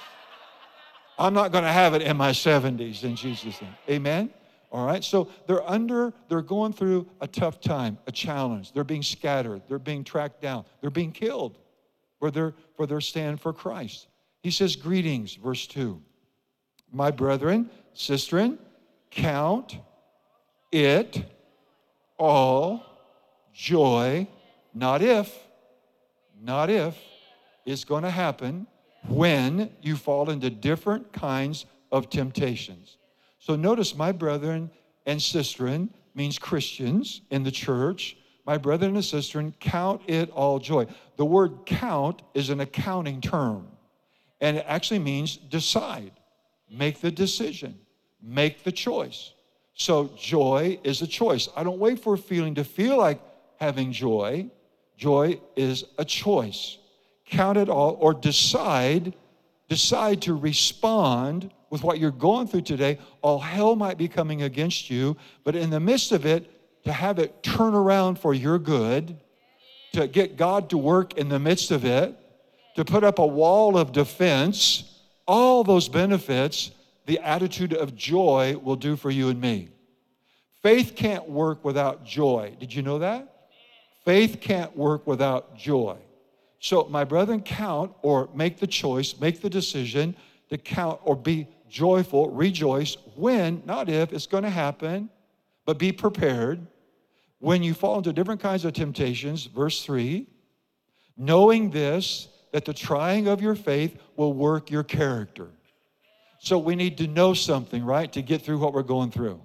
I'm 1.19 1.35
not 1.35 1.51
going 1.51 1.65
to 1.65 1.73
have 1.73 1.95
it 1.95 2.03
in 2.03 2.17
my 2.17 2.31
70s 2.31 3.03
in 3.03 3.17
Jesus' 3.17 3.61
name. 3.61 3.75
Amen? 3.91 4.31
All 4.71 4.87
right, 4.87 5.03
so 5.03 5.29
they're 5.49 5.69
under, 5.69 6.13
they're 6.29 6.43
going 6.43 6.73
through 6.73 7.09
a 7.21 7.27
tough 7.27 7.61
time, 7.61 7.99
a 8.07 8.13
challenge. 8.13 8.71
They're 8.73 8.85
being 8.85 9.03
scattered, 9.03 9.63
they're 9.69 9.81
being 9.81 10.05
tracked 10.05 10.41
down, 10.41 10.65
they're 10.81 10.91
being 10.91 11.11
killed 11.11 11.59
for 12.21 12.31
their, 12.31 12.55
for 12.77 12.87
their 12.87 13.01
stand 13.01 13.41
for 13.41 13.53
Christ. 13.53 14.07
He 14.45 14.53
says, 14.53 14.77
Greetings, 14.77 15.35
verse 15.35 15.67
2. 15.67 16.01
My 16.93 17.11
brethren, 17.11 17.69
sisterin, 17.97 18.59
count 19.11 19.77
it 20.71 21.21
all 22.17 22.87
joy 23.53 24.29
not 24.75 25.03
if, 25.03 25.37
not 26.41 26.71
if, 26.71 26.97
it's 27.65 27.85
going 27.85 28.03
to 28.03 28.11
happen 28.11 28.67
when 29.09 29.71
you 29.81 29.97
fall 29.97 30.31
into 30.31 30.51
different 30.51 31.13
kinds 31.13 31.67
of 31.91 32.11
temptations. 32.11 32.97
So 33.39 33.57
notice, 33.57 33.95
my 33.95 34.13
brethren 34.13 34.71
and 35.07 35.21
sisterin 35.21 35.89
means 36.15 36.39
Christians 36.39 37.23
in 37.31 37.43
the 37.43 37.51
church. 37.51 38.17
My 38.47 38.59
brethren 38.59 38.95
and 38.95 39.05
sisterin, 39.05 39.53
count 39.61 40.03
it 40.07 40.31
all 40.31 40.59
joy. 40.59 40.87
The 41.17 41.25
word 41.25 41.67
count 41.67 42.23
is 42.35 42.51
an 42.51 42.61
accounting 42.61 43.21
term, 43.21 43.69
and 44.41 44.57
it 44.57 44.65
actually 44.67 44.99
means 44.99 45.37
decide, 45.37 46.13
make 46.71 47.01
the 47.01 47.11
decision, 47.11 47.79
make 48.21 48.65
the 48.65 48.73
choice. 48.73 49.33
So 49.75 50.11
joy 50.17 50.79
is 50.85 51.03
a 51.03 51.07
choice. 51.07 51.49
I 51.57 51.63
don't 51.65 51.79
wait 51.79 52.01
for 52.01 52.15
a 52.15 52.19
feeling 52.19 52.57
to 52.57 52.65
feel 52.65 52.97
like 52.97 53.21
having 53.59 53.93
joy. 53.93 54.51
Joy 55.03 55.41
is 55.57 55.85
a 55.99 56.05
choice. 56.05 56.79
Count 57.27 57.59
it 57.59 57.69
all 57.69 57.97
or 57.99 58.15
decide, 58.15 59.15
decide 59.69 60.23
to 60.23 60.33
respond 60.33 61.51
with 61.71 61.83
what 61.83 61.99
you're 61.99 62.13
going 62.13 62.47
through 62.47 62.63
today. 62.63 63.01
All 63.21 63.41
hell 63.41 63.75
might 63.75 63.99
be 63.99 64.07
coming 64.07 64.43
against 64.43 64.91
you, 64.91 65.17
but 65.43 65.57
in 65.57 65.71
the 65.71 65.81
midst 65.81 66.13
of 66.13 66.25
it, 66.25 66.49
to 66.85 66.93
have 66.93 67.19
it 67.19 67.43
turn 67.43 67.75
around 67.75 68.21
for 68.21 68.33
your 68.33 68.61
good, 68.61 69.19
to 69.95 70.07
get 70.07 70.37
God 70.37 70.71
to 70.71 70.79
work 70.79 71.19
in 71.19 71.29
the 71.29 71.41
midst 71.41 71.73
of 71.73 71.85
it, 71.85 72.17
to 72.77 72.85
put 72.85 73.03
up 73.03 73.19
a 73.19 73.27
wall 73.27 73.77
of 73.77 73.91
defense, 73.91 75.01
all 75.27 75.65
those 75.65 75.89
benefits, 75.89 76.71
the 77.07 77.19
attitude 77.19 77.75
of 77.75 77.97
joy 77.97 78.57
will 78.57 78.77
do 78.77 78.95
for 78.95 79.11
you 79.11 79.31
and 79.31 79.41
me. 79.41 79.69
Faith 80.63 80.93
can't 80.95 81.29
work 81.29 81.65
without 81.65 82.05
joy. 82.05 82.55
Did 82.61 82.73
you 82.73 82.83
know 82.83 83.01
that? 83.01 83.32
Faith 84.05 84.39
can't 84.41 84.77
work 84.77 85.07
without 85.07 85.57
joy. 85.57 85.97
So, 86.59 86.85
my 86.89 87.05
brethren, 87.05 87.41
count 87.41 87.93
or 88.03 88.29
make 88.35 88.59
the 88.59 88.67
choice, 88.67 89.19
make 89.21 89.41
the 89.41 89.51
decision 89.51 90.17
to 90.51 90.59
count 90.59 91.01
or 91.03 91.17
be 91.17 91.49
joyful, 91.69 92.31
rejoice 92.31 92.97
when, 93.17 93.63
not 93.65 93.89
if, 93.89 94.13
it's 94.13 94.27
going 94.27 94.45
to 94.45 94.51
happen, 94.51 95.11
but 95.65 95.79
be 95.79 95.91
prepared. 95.91 96.67
When 97.39 97.63
you 97.63 97.75
fall 97.75 97.99
into 97.99 98.13
different 98.13 98.41
kinds 98.41 98.65
of 98.65 98.75
temptations, 98.75 99.47
verse 99.47 99.85
3, 99.85 100.27
knowing 101.17 101.71
this, 101.71 102.29
that 102.53 102.65
the 102.65 102.75
trying 102.75 103.27
of 103.27 103.41
your 103.41 103.55
faith 103.55 103.99
will 104.17 104.35
work 104.35 104.71
your 104.71 104.85
character. 104.85 105.49
So 106.39 106.59
we 106.59 106.77
need 106.77 106.99
to 106.99 107.07
know 107.07 107.35
something, 107.35 107.85
right, 107.85 108.13
to 108.13 108.23
get 108.23 108.43
through 108.43 108.59
what 108.59 108.73
we're 108.73 108.83
going 108.83 109.11
through, 109.11 109.41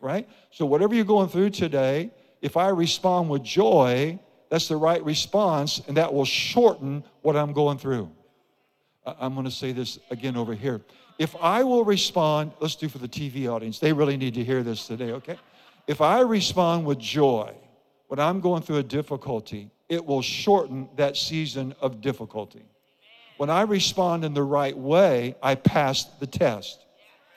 right? 0.00 0.28
So 0.50 0.66
whatever 0.66 0.94
you're 0.94 1.04
going 1.04 1.28
through 1.28 1.50
today, 1.50 2.12
if 2.42 2.56
I 2.56 2.68
respond 2.68 3.28
with 3.28 3.42
joy, 3.42 4.18
that's 4.48 4.68
the 4.68 4.76
right 4.76 5.02
response, 5.04 5.80
and 5.86 5.96
that 5.96 6.12
will 6.12 6.24
shorten 6.24 7.04
what 7.22 7.36
I'm 7.36 7.52
going 7.52 7.78
through. 7.78 8.10
I'm 9.06 9.34
going 9.34 9.46
to 9.46 9.50
say 9.50 9.72
this 9.72 9.98
again 10.10 10.36
over 10.36 10.54
here. 10.54 10.80
If 11.18 11.36
I 11.40 11.62
will 11.62 11.84
respond, 11.84 12.52
let's 12.60 12.76
do 12.76 12.88
for 12.88 12.98
the 12.98 13.08
TV 13.08 13.46
audience, 13.46 13.78
they 13.78 13.92
really 13.92 14.16
need 14.16 14.34
to 14.34 14.44
hear 14.44 14.62
this 14.62 14.86
today, 14.86 15.12
okay? 15.12 15.38
If 15.86 16.00
I 16.00 16.20
respond 16.20 16.86
with 16.86 16.98
joy 16.98 17.54
when 18.08 18.18
I'm 18.18 18.40
going 18.40 18.62
through 18.62 18.78
a 18.78 18.82
difficulty, 18.82 19.70
it 19.88 20.04
will 20.04 20.22
shorten 20.22 20.88
that 20.96 21.16
season 21.16 21.74
of 21.80 22.00
difficulty. 22.00 22.64
When 23.36 23.50
I 23.50 23.62
respond 23.62 24.24
in 24.24 24.34
the 24.34 24.42
right 24.42 24.76
way, 24.76 25.34
I 25.42 25.54
pass 25.54 26.04
the 26.20 26.26
test. 26.26 26.84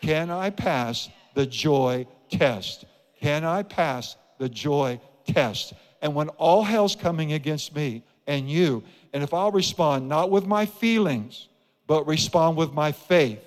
Can 0.02 0.30
I 0.30 0.50
pass 0.50 1.10
the 1.34 1.46
joy 1.46 2.06
test? 2.30 2.86
Can 3.22 3.46
I 3.46 3.64
pass 3.64 4.18
the 4.38 4.50
joy 4.50 5.00
test? 5.26 5.74
And 6.02 6.16
when 6.16 6.30
all 6.30 6.64
hell's 6.64 6.96
coming 6.96 7.34
against 7.34 7.76
me 7.76 8.04
and 8.28 8.50
you, 8.50 8.84
and 9.14 9.24
if 9.24 9.34
I'll 9.34 9.52
respond 9.52 10.10
not 10.10 10.30
with 10.30 10.46
my 10.46 10.66
feelings, 10.66 11.48
but 11.88 12.08
respond 12.08 12.58
with 12.58 12.74
my 12.74 12.92
faith, 12.92 13.44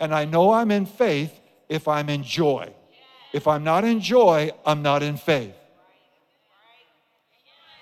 and 0.00 0.14
I 0.14 0.24
know 0.24 0.52
I'm 0.52 0.70
in 0.70 0.86
faith 0.86 1.38
if 1.68 1.86
I'm 1.86 2.08
in 2.08 2.22
joy. 2.22 2.72
If 3.32 3.46
I'm 3.46 3.64
not 3.64 3.84
in 3.84 4.00
joy, 4.00 4.50
I'm 4.66 4.82
not 4.82 5.02
in 5.02 5.16
faith. 5.16 5.54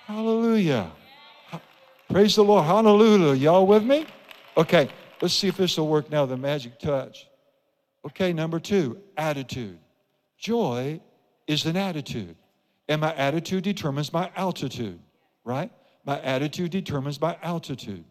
Hallelujah. 0.06 0.90
Praise 2.08 2.34
the 2.34 2.42
Lord. 2.42 2.64
Hallelujah. 2.64 3.34
Y'all 3.34 3.66
with 3.66 3.84
me? 3.84 4.06
Okay, 4.56 4.88
let's 5.22 5.34
see 5.34 5.48
if 5.48 5.56
this 5.56 5.78
will 5.78 5.88
work 5.88 6.10
now 6.10 6.26
the 6.26 6.36
magic 6.36 6.78
touch. 6.78 7.26
Okay, 8.04 8.32
number 8.32 8.58
two, 8.58 8.98
attitude. 9.16 9.78
Joy 10.38 11.00
is 11.50 11.66
an 11.66 11.76
attitude, 11.76 12.36
and 12.88 13.00
my 13.00 13.12
attitude 13.16 13.64
determines 13.64 14.12
my 14.12 14.30
altitude, 14.36 15.00
right? 15.42 15.68
My 16.04 16.20
attitude 16.20 16.70
determines 16.70 17.20
my 17.20 17.36
altitude. 17.42 18.04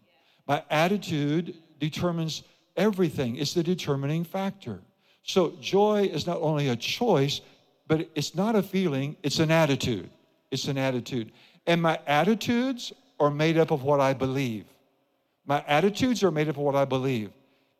My 0.46 0.62
attitude 0.70 1.56
determines 1.80 2.44
everything, 2.76 3.38
it's 3.38 3.54
the 3.54 3.64
determining 3.64 4.26
factor. 4.26 4.82
So, 5.24 5.54
joy 5.62 6.10
is 6.12 6.28
not 6.28 6.42
only 6.42 6.68
a 6.68 6.76
choice, 6.76 7.40
but 7.88 8.10
it's 8.14 8.36
not 8.36 8.58
a 8.58 8.62
feeling, 8.62 9.16
it's 9.24 9.40
an 9.40 9.52
attitude. 9.52 10.10
It's 10.52 10.68
an 10.68 10.78
attitude. 10.78 11.32
And 11.66 11.82
my 11.82 11.98
attitudes 12.08 12.92
are 13.22 13.32
made 13.32 13.58
up 13.58 13.72
of 13.72 13.84
what 13.84 14.02
I 14.02 14.14
believe. 14.14 14.66
My 15.46 15.64
attitudes 15.66 16.24
are 16.24 16.32
made 16.32 16.50
up 16.50 16.58
of 16.58 16.62
what 16.62 16.76
I 16.76 16.84
believe. 16.84 17.32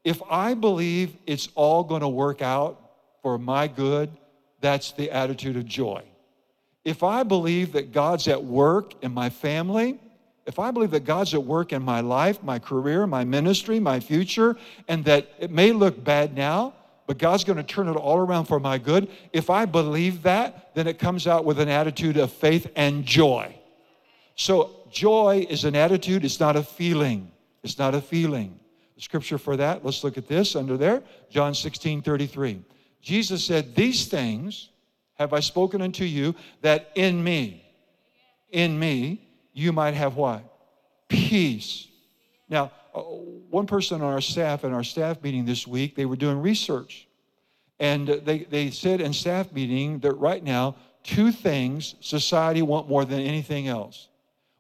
If 0.06 0.22
I 0.30 0.54
believe 0.54 1.18
it's 1.28 1.50
all 1.56 1.84
going 1.84 2.02
to 2.02 2.08
work 2.08 2.42
out 2.42 2.80
for 3.22 3.38
my 3.38 3.68
good, 3.68 4.10
that's 4.62 4.92
the 4.94 5.12
attitude 5.12 5.56
of 5.58 5.66
joy. 5.66 6.04
If 6.84 7.04
I 7.04 7.24
believe 7.24 7.74
that 7.74 7.92
God's 7.92 8.28
at 8.28 8.44
work 8.44 8.94
in 9.04 9.14
my 9.14 9.30
family, 9.30 10.00
if 10.46 10.58
I 10.58 10.72
believe 10.72 10.92
that 10.92 11.06
God's 11.06 11.34
at 11.34 11.44
work 11.44 11.74
in 11.74 11.84
my 11.84 12.02
life, 12.02 12.42
my 12.42 12.58
career, 12.58 13.06
my 13.06 13.24
ministry, 13.24 13.80
my 13.80 14.00
future, 14.00 14.58
and 14.88 15.06
that 15.06 15.30
it 15.40 15.52
may 15.52 15.72
look 15.72 16.04
bad 16.04 16.36
now, 16.36 16.74
but 17.06 17.18
God's 17.18 17.44
going 17.44 17.58
to 17.58 17.64
turn 17.64 17.88
it 17.88 17.96
all 17.96 18.18
around 18.18 18.46
for 18.46 18.60
my 18.60 18.78
good, 18.78 19.10
if 19.34 19.50
I 19.50 19.66
believe 19.66 20.24
that, 20.24 20.74
then 20.76 20.88
it 20.88 21.00
comes 21.00 21.28
out 21.28 21.44
with 21.44 21.60
an 21.60 21.70
attitude 21.70 22.18
of 22.18 22.32
faith 22.32 22.68
and 22.76 23.06
joy. 23.06 23.56
So, 24.36 24.76
joy 24.92 25.46
is 25.50 25.66
an 25.66 25.76
attitude, 25.76 26.24
it's 26.24 26.40
not 26.40 26.56
a 26.56 26.64
feeling. 26.64 27.32
It's 27.64 27.78
not 27.78 27.94
a 27.94 28.02
feeling. 28.02 28.60
The 28.96 29.02
scripture 29.02 29.38
for 29.38 29.58
that, 29.58 29.84
let's 29.84 30.04
look 30.04 30.18
at 30.18 30.28
this 30.28 30.56
under 30.56 30.78
there 30.78 31.04
John 31.30 31.54
16 31.54 32.02
33. 32.02 32.62
Jesus 33.02 33.44
said, 33.44 33.76
These 33.76 34.08
things 34.08 34.70
have 35.16 35.34
I 35.34 35.40
spoken 35.40 35.82
unto 35.82 36.06
you, 36.06 36.36
that 36.62 36.92
in 36.96 37.24
me, 37.24 37.66
in 38.52 38.80
me, 38.80 39.28
you 39.54 39.74
might 39.74 39.94
have 39.94 40.16
what? 40.16 40.44
Peace. 41.08 41.88
Now, 42.48 42.72
uh, 42.96 43.02
one 43.02 43.68
person 43.68 44.02
on 44.02 44.14
our 44.14 44.22
staff, 44.22 44.64
in 44.64 44.74
our 44.74 44.84
staff 44.84 45.22
meeting 45.22 45.46
this 45.46 45.68
week, 45.68 45.96
they 45.96 46.06
were 46.06 46.16
doing 46.16 46.42
research. 46.42 47.08
And 47.80 48.08
they, 48.08 48.40
they 48.40 48.72
said 48.72 49.02
in 49.02 49.14
staff 49.14 49.52
meeting 49.52 50.00
that 50.00 50.14
right 50.14 50.44
now, 50.44 50.76
two 51.04 51.32
things 51.32 51.96
society 52.02 52.62
want 52.62 52.90
more 52.90 53.06
than 53.06 53.20
anything 53.20 53.68
else 53.68 54.10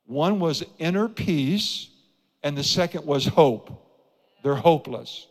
one 0.09 0.39
was 0.39 0.63
inner 0.79 1.07
peace, 1.07 1.87
and 2.41 2.57
the 2.57 2.63
second 2.63 3.05
was 3.05 3.27
hope. 3.27 3.69
They're 4.43 4.55
hopeless. 4.55 5.27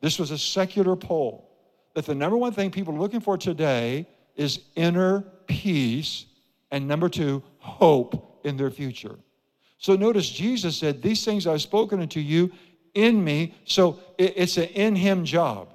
This 0.00 0.18
was 0.18 0.30
a 0.30 0.38
secular 0.38 0.96
poll 0.96 1.51
that 1.94 2.06
the 2.06 2.14
number 2.14 2.36
one 2.36 2.52
thing 2.52 2.70
people 2.70 2.94
are 2.94 2.98
looking 2.98 3.20
for 3.20 3.36
today 3.36 4.06
is 4.36 4.60
inner 4.76 5.20
peace, 5.46 6.26
and 6.70 6.88
number 6.88 7.08
two, 7.08 7.42
hope 7.58 8.40
in 8.44 8.56
their 8.56 8.70
future. 8.70 9.18
So 9.78 9.96
notice 9.96 10.28
Jesus 10.28 10.76
said, 10.76 11.02
These 11.02 11.24
things 11.24 11.46
I've 11.46 11.62
spoken 11.62 12.00
unto 12.00 12.20
you 12.20 12.50
in 12.94 13.22
me. 13.22 13.54
So 13.64 13.98
it's 14.18 14.56
an 14.56 14.68
in 14.68 14.94
him 14.94 15.24
job, 15.24 15.72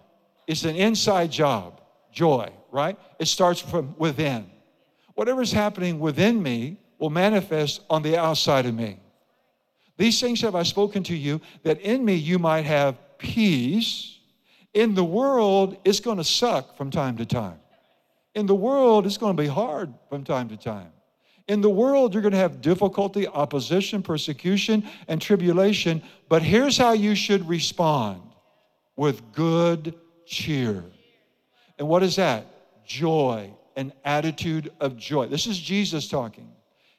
it's 0.48 0.64
an 0.64 0.76
inside 0.76 1.32
job, 1.32 1.82
joy, 2.12 2.50
right? 2.72 2.98
It 3.20 3.28
starts 3.28 3.60
from 3.60 3.96
within. 3.98 4.50
Whatever's 5.16 5.52
happening 5.52 6.00
within 6.00 6.42
me 6.42 6.78
will 7.00 7.10
manifest 7.10 7.82
on 7.90 8.02
the 8.02 8.18
outside 8.18 8.66
of 8.66 8.76
me. 8.76 9.00
These 9.98 10.22
things 10.22 10.42
have 10.42 10.56
I 10.56 10.64
spoken 10.64 11.04
to 11.04 11.16
you, 11.16 11.42
that 11.64 11.82
in 11.82 12.06
me 12.06 12.14
you 12.14 12.38
might 12.38 12.66
have 12.66 12.98
peace. 13.18 14.17
In 14.78 14.94
the 14.94 15.04
world, 15.04 15.76
it's 15.84 16.00
going 16.00 16.20
to 16.20 16.24
suck 16.24 16.78
from 16.78 16.92
time 16.92 17.18
to 17.18 17.26
time. 17.26 17.58
In 18.36 18.46
the 18.46 18.54
world, 18.54 19.08
it's 19.08 19.18
going 19.18 19.36
to 19.36 19.42
be 19.42 19.50
hard 19.50 19.92
from 20.08 20.24
time 20.24 20.50
to 20.50 20.56
time. 20.56 20.92
In 21.48 21.62
the 21.62 21.70
world, 21.70 22.14
you're 22.14 22.22
going 22.22 22.34
to 22.34 22.38
have 22.38 22.62
difficulty, 22.62 23.28
opposition, 23.28 24.04
persecution, 24.04 24.88
and 25.08 25.20
tribulation. 25.20 26.04
But 26.30 26.44
here's 26.44 26.78
how 26.78 26.92
you 26.92 27.16
should 27.16 27.50
respond 27.50 28.22
with 28.96 29.34
good 29.34 29.96
cheer. 30.28 30.84
And 31.80 31.88
what 31.88 32.04
is 32.04 32.18
that? 32.18 32.46
Joy, 32.86 33.52
an 33.76 33.94
attitude 34.06 34.72
of 34.80 34.96
joy. 34.96 35.26
This 35.26 35.48
is 35.48 35.58
Jesus 35.58 36.08
talking. 36.08 36.52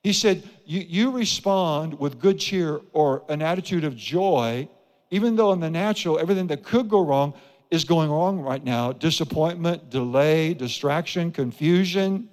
He 0.02 0.12
said, 0.12 0.42
you, 0.66 0.80
you 0.80 1.10
respond 1.12 1.96
with 1.96 2.18
good 2.18 2.40
cheer 2.40 2.80
or 2.92 3.22
an 3.28 3.40
attitude 3.40 3.84
of 3.84 3.94
joy, 3.94 4.68
even 5.12 5.36
though 5.36 5.52
in 5.52 5.60
the 5.60 5.70
natural, 5.70 6.18
everything 6.18 6.48
that 6.48 6.64
could 6.64 6.88
go 6.88 7.04
wrong 7.04 7.34
is 7.70 7.84
going 7.84 8.10
wrong 8.10 8.40
right 8.40 8.64
now 8.64 8.92
disappointment, 8.92 9.90
delay, 9.90 10.54
distraction, 10.54 11.30
confusion, 11.30 12.28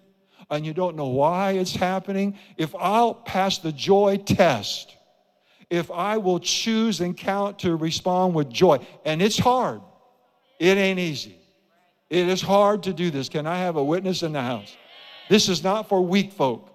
and 0.50 0.66
you 0.66 0.74
don't 0.74 0.96
know 0.96 1.08
why 1.08 1.52
it's 1.54 1.76
happening. 1.76 2.38
If 2.58 2.76
I'll 2.76 3.14
pass 3.14 3.58
the 3.58 3.72
joy 3.72 4.18
test, 4.18 4.96
if 5.70 5.90
I 5.92 6.18
will 6.18 6.40
choose 6.40 7.02
and 7.02 7.18
count 7.18 7.60
to 7.60 7.76
respond 7.76 8.36
with 8.36 8.50
joy, 8.50 8.86
and 9.04 9.22
it's 9.22 9.38
hard, 9.38 9.82
it 10.60 10.78
ain't 10.78 11.00
easy. 11.00 11.38
It 12.10 12.28
is 12.28 12.42
hard 12.42 12.84
to 12.84 12.94
do 12.94 13.10
this. 13.10 13.30
Can 13.30 13.48
I 13.48 13.58
have 13.60 13.76
a 13.76 13.84
witness 13.84 14.22
in 14.24 14.34
the 14.34 14.42
house? 14.42 14.76
This 15.30 15.50
is 15.50 15.64
not 15.64 15.90
for 15.90 16.02
weak 16.02 16.32
folk. 16.32 16.72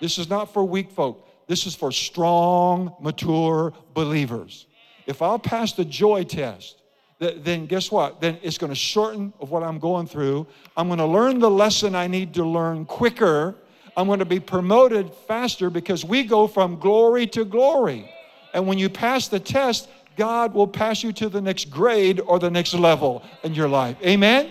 This 0.00 0.18
is 0.18 0.30
not 0.30 0.52
for 0.52 0.64
weak 0.64 0.90
folk. 0.90 1.28
This 1.48 1.66
is 1.66 1.74
for 1.74 1.90
strong, 1.90 2.94
mature 3.00 3.74
believers. 3.92 4.66
If 5.06 5.20
I'll 5.20 5.38
pass 5.38 5.72
the 5.72 5.84
joy 5.84 6.22
test, 6.24 6.81
then 7.22 7.66
guess 7.66 7.90
what? 7.90 8.20
Then 8.20 8.38
it's 8.42 8.58
going 8.58 8.70
to 8.70 8.76
shorten 8.76 9.32
of 9.40 9.50
what 9.50 9.62
I'm 9.62 9.78
going 9.78 10.06
through. 10.06 10.46
I'm 10.76 10.88
going 10.88 10.98
to 10.98 11.06
learn 11.06 11.38
the 11.38 11.50
lesson 11.50 11.94
I 11.94 12.06
need 12.06 12.34
to 12.34 12.44
learn 12.44 12.84
quicker. 12.84 13.54
I'm 13.96 14.06
going 14.06 14.18
to 14.18 14.24
be 14.24 14.40
promoted 14.40 15.12
faster 15.28 15.70
because 15.70 16.04
we 16.04 16.24
go 16.24 16.46
from 16.46 16.78
glory 16.78 17.26
to 17.28 17.44
glory. 17.44 18.10
And 18.54 18.66
when 18.66 18.78
you 18.78 18.88
pass 18.88 19.28
the 19.28 19.40
test, 19.40 19.88
God 20.16 20.52
will 20.52 20.66
pass 20.66 21.02
you 21.02 21.12
to 21.14 21.28
the 21.28 21.40
next 21.40 21.70
grade 21.70 22.20
or 22.20 22.38
the 22.38 22.50
next 22.50 22.74
level 22.74 23.22
in 23.42 23.54
your 23.54 23.68
life. 23.68 23.96
Amen? 24.02 24.50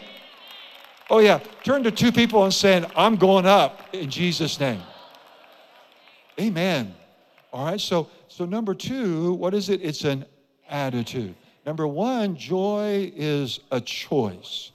Oh, 1.10 1.19
yeah. 1.19 1.39
Turn 1.63 1.84
to 1.84 1.91
two 1.91 2.12
people 2.12 2.43
and 2.43 2.53
say, 2.53 2.86
I'm 2.95 3.15
going 3.15 3.45
up 3.45 3.81
in 3.93 4.10
Jesus' 4.10 4.60
name. 4.60 4.81
Amen. 6.39 6.95
All 7.53 7.65
right, 7.65 7.81
so 7.81 8.07
so 8.31 8.45
number 8.45 8.73
two, 8.73 9.34
what 9.34 9.53
is 9.53 9.67
it? 9.67 9.81
It's 9.81 10.05
an 10.05 10.25
attitude. 10.69 11.36
Number 11.65 11.88
one, 11.88 12.36
joy 12.36 13.12
is 13.15 13.60
a 13.71 13.80
choice, 13.80 14.71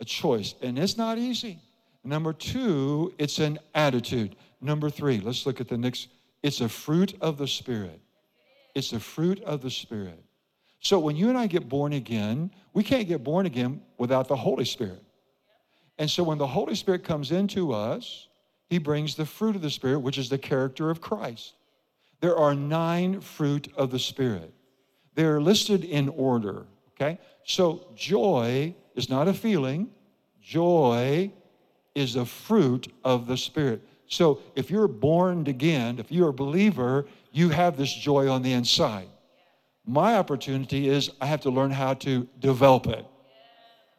a 0.00 0.04
choice, 0.04 0.54
and 0.62 0.78
it's 0.78 0.96
not 0.96 1.18
easy. 1.18 1.58
Number 2.02 2.32
two, 2.32 3.12
it's 3.18 3.38
an 3.38 3.58
attitude. 3.74 4.36
Number 4.60 4.88
three, 4.88 5.20
let's 5.20 5.44
look 5.44 5.60
at 5.60 5.68
the 5.68 5.76
next. 5.76 6.08
It's 6.42 6.60
a 6.62 6.68
fruit 6.68 7.14
of 7.20 7.36
the 7.36 7.46
Spirit. 7.46 8.00
It's 8.74 8.92
a 8.92 9.00
fruit 9.00 9.42
of 9.42 9.60
the 9.60 9.70
Spirit. 9.70 10.22
So 10.80 10.98
when 10.98 11.14
you 11.14 11.28
and 11.28 11.36
I 11.36 11.46
get 11.46 11.68
born 11.68 11.92
again, 11.92 12.50
we 12.72 12.82
can't 12.82 13.06
get 13.06 13.22
born 13.22 13.44
again 13.44 13.82
without 13.98 14.28
the 14.28 14.36
Holy 14.36 14.64
Spirit. 14.64 15.02
And 15.98 16.10
so 16.10 16.22
when 16.22 16.38
the 16.38 16.46
Holy 16.46 16.74
Spirit 16.74 17.04
comes 17.04 17.30
into 17.30 17.72
us, 17.72 18.28
he 18.70 18.78
brings 18.78 19.14
the 19.14 19.26
fruit 19.26 19.56
of 19.56 19.62
the 19.62 19.68
Spirit, 19.68 19.98
which 19.98 20.16
is 20.16 20.30
the 20.30 20.38
character 20.38 20.88
of 20.88 21.02
Christ. 21.02 21.54
There 22.20 22.36
are 22.36 22.54
nine 22.54 23.20
fruit 23.20 23.68
of 23.76 23.90
the 23.90 23.98
Spirit. 23.98 24.54
They're 25.20 25.38
listed 25.38 25.84
in 25.84 26.08
order, 26.08 26.64
okay? 26.94 27.18
So 27.44 27.88
joy 27.94 28.74
is 28.94 29.10
not 29.10 29.28
a 29.28 29.34
feeling, 29.34 29.90
joy 30.40 31.30
is 31.94 32.16
a 32.16 32.24
fruit 32.24 32.90
of 33.04 33.26
the 33.26 33.36
Spirit. 33.36 33.86
So 34.06 34.40
if 34.56 34.70
you're 34.70 34.88
born 34.88 35.46
again, 35.46 35.98
if 35.98 36.10
you're 36.10 36.30
a 36.30 36.32
believer, 36.32 37.04
you 37.32 37.50
have 37.50 37.76
this 37.76 37.92
joy 37.92 38.30
on 38.30 38.40
the 38.40 38.54
inside. 38.54 39.08
My 39.84 40.16
opportunity 40.16 40.88
is 40.88 41.10
I 41.20 41.26
have 41.26 41.42
to 41.42 41.50
learn 41.50 41.70
how 41.70 41.92
to 42.06 42.26
develop 42.38 42.86
it, 42.86 43.04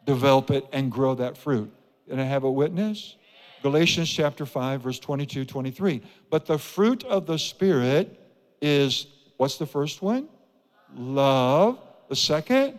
develop 0.04 0.50
it, 0.50 0.66
and 0.72 0.90
grow 0.90 1.14
that 1.14 1.38
fruit. 1.38 1.72
And 2.10 2.20
I 2.20 2.24
have 2.24 2.42
a 2.42 2.50
witness? 2.50 3.14
Galatians 3.62 4.10
chapter 4.10 4.44
5, 4.44 4.82
verse 4.82 4.98
22, 4.98 5.44
23. 5.44 6.02
But 6.30 6.46
the 6.46 6.58
fruit 6.58 7.04
of 7.04 7.26
the 7.26 7.38
Spirit 7.38 8.18
is 8.60 9.06
what's 9.36 9.56
the 9.56 9.66
first 9.66 10.02
one? 10.02 10.26
Love. 10.94 11.78
The 12.08 12.16
second, 12.16 12.78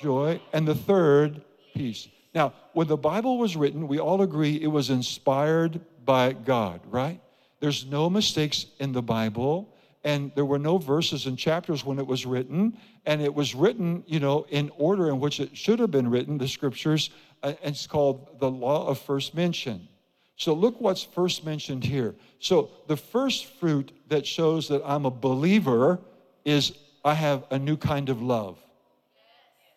joy. 0.00 0.40
And 0.52 0.66
the 0.66 0.74
third, 0.74 1.42
peace. 1.74 2.08
Now, 2.34 2.52
when 2.72 2.86
the 2.86 2.96
Bible 2.96 3.38
was 3.38 3.56
written, 3.56 3.88
we 3.88 3.98
all 3.98 4.22
agree 4.22 4.60
it 4.60 4.66
was 4.66 4.90
inspired 4.90 5.80
by 6.04 6.32
God, 6.34 6.80
right? 6.90 7.20
There's 7.60 7.86
no 7.86 8.10
mistakes 8.10 8.66
in 8.78 8.92
the 8.92 9.02
Bible 9.02 9.72
and 10.06 10.30
there 10.36 10.44
were 10.44 10.58
no 10.58 10.78
verses 10.78 11.26
and 11.26 11.36
chapters 11.36 11.84
when 11.84 11.98
it 11.98 12.06
was 12.06 12.24
written 12.24 12.78
and 13.06 13.20
it 13.20 13.34
was 13.34 13.54
written 13.54 14.04
you 14.06 14.20
know 14.20 14.46
in 14.50 14.70
order 14.78 15.08
in 15.08 15.18
which 15.18 15.40
it 15.40 15.54
should 15.54 15.80
have 15.80 15.90
been 15.90 16.08
written 16.08 16.38
the 16.38 16.48
scriptures 16.48 17.10
and 17.42 17.58
it's 17.62 17.86
called 17.86 18.38
the 18.38 18.50
law 18.50 18.86
of 18.86 18.98
first 18.98 19.34
mention 19.34 19.88
so 20.36 20.54
look 20.54 20.80
what's 20.80 21.02
first 21.02 21.44
mentioned 21.44 21.82
here 21.82 22.14
so 22.38 22.70
the 22.86 22.96
first 22.96 23.46
fruit 23.58 23.90
that 24.08 24.24
shows 24.24 24.68
that 24.68 24.80
i'm 24.84 25.04
a 25.06 25.10
believer 25.10 25.98
is 26.44 26.78
i 27.06 27.14
have 27.14 27.44
a 27.50 27.58
new 27.58 27.76
kind 27.76 28.08
of 28.08 28.20
love 28.20 28.58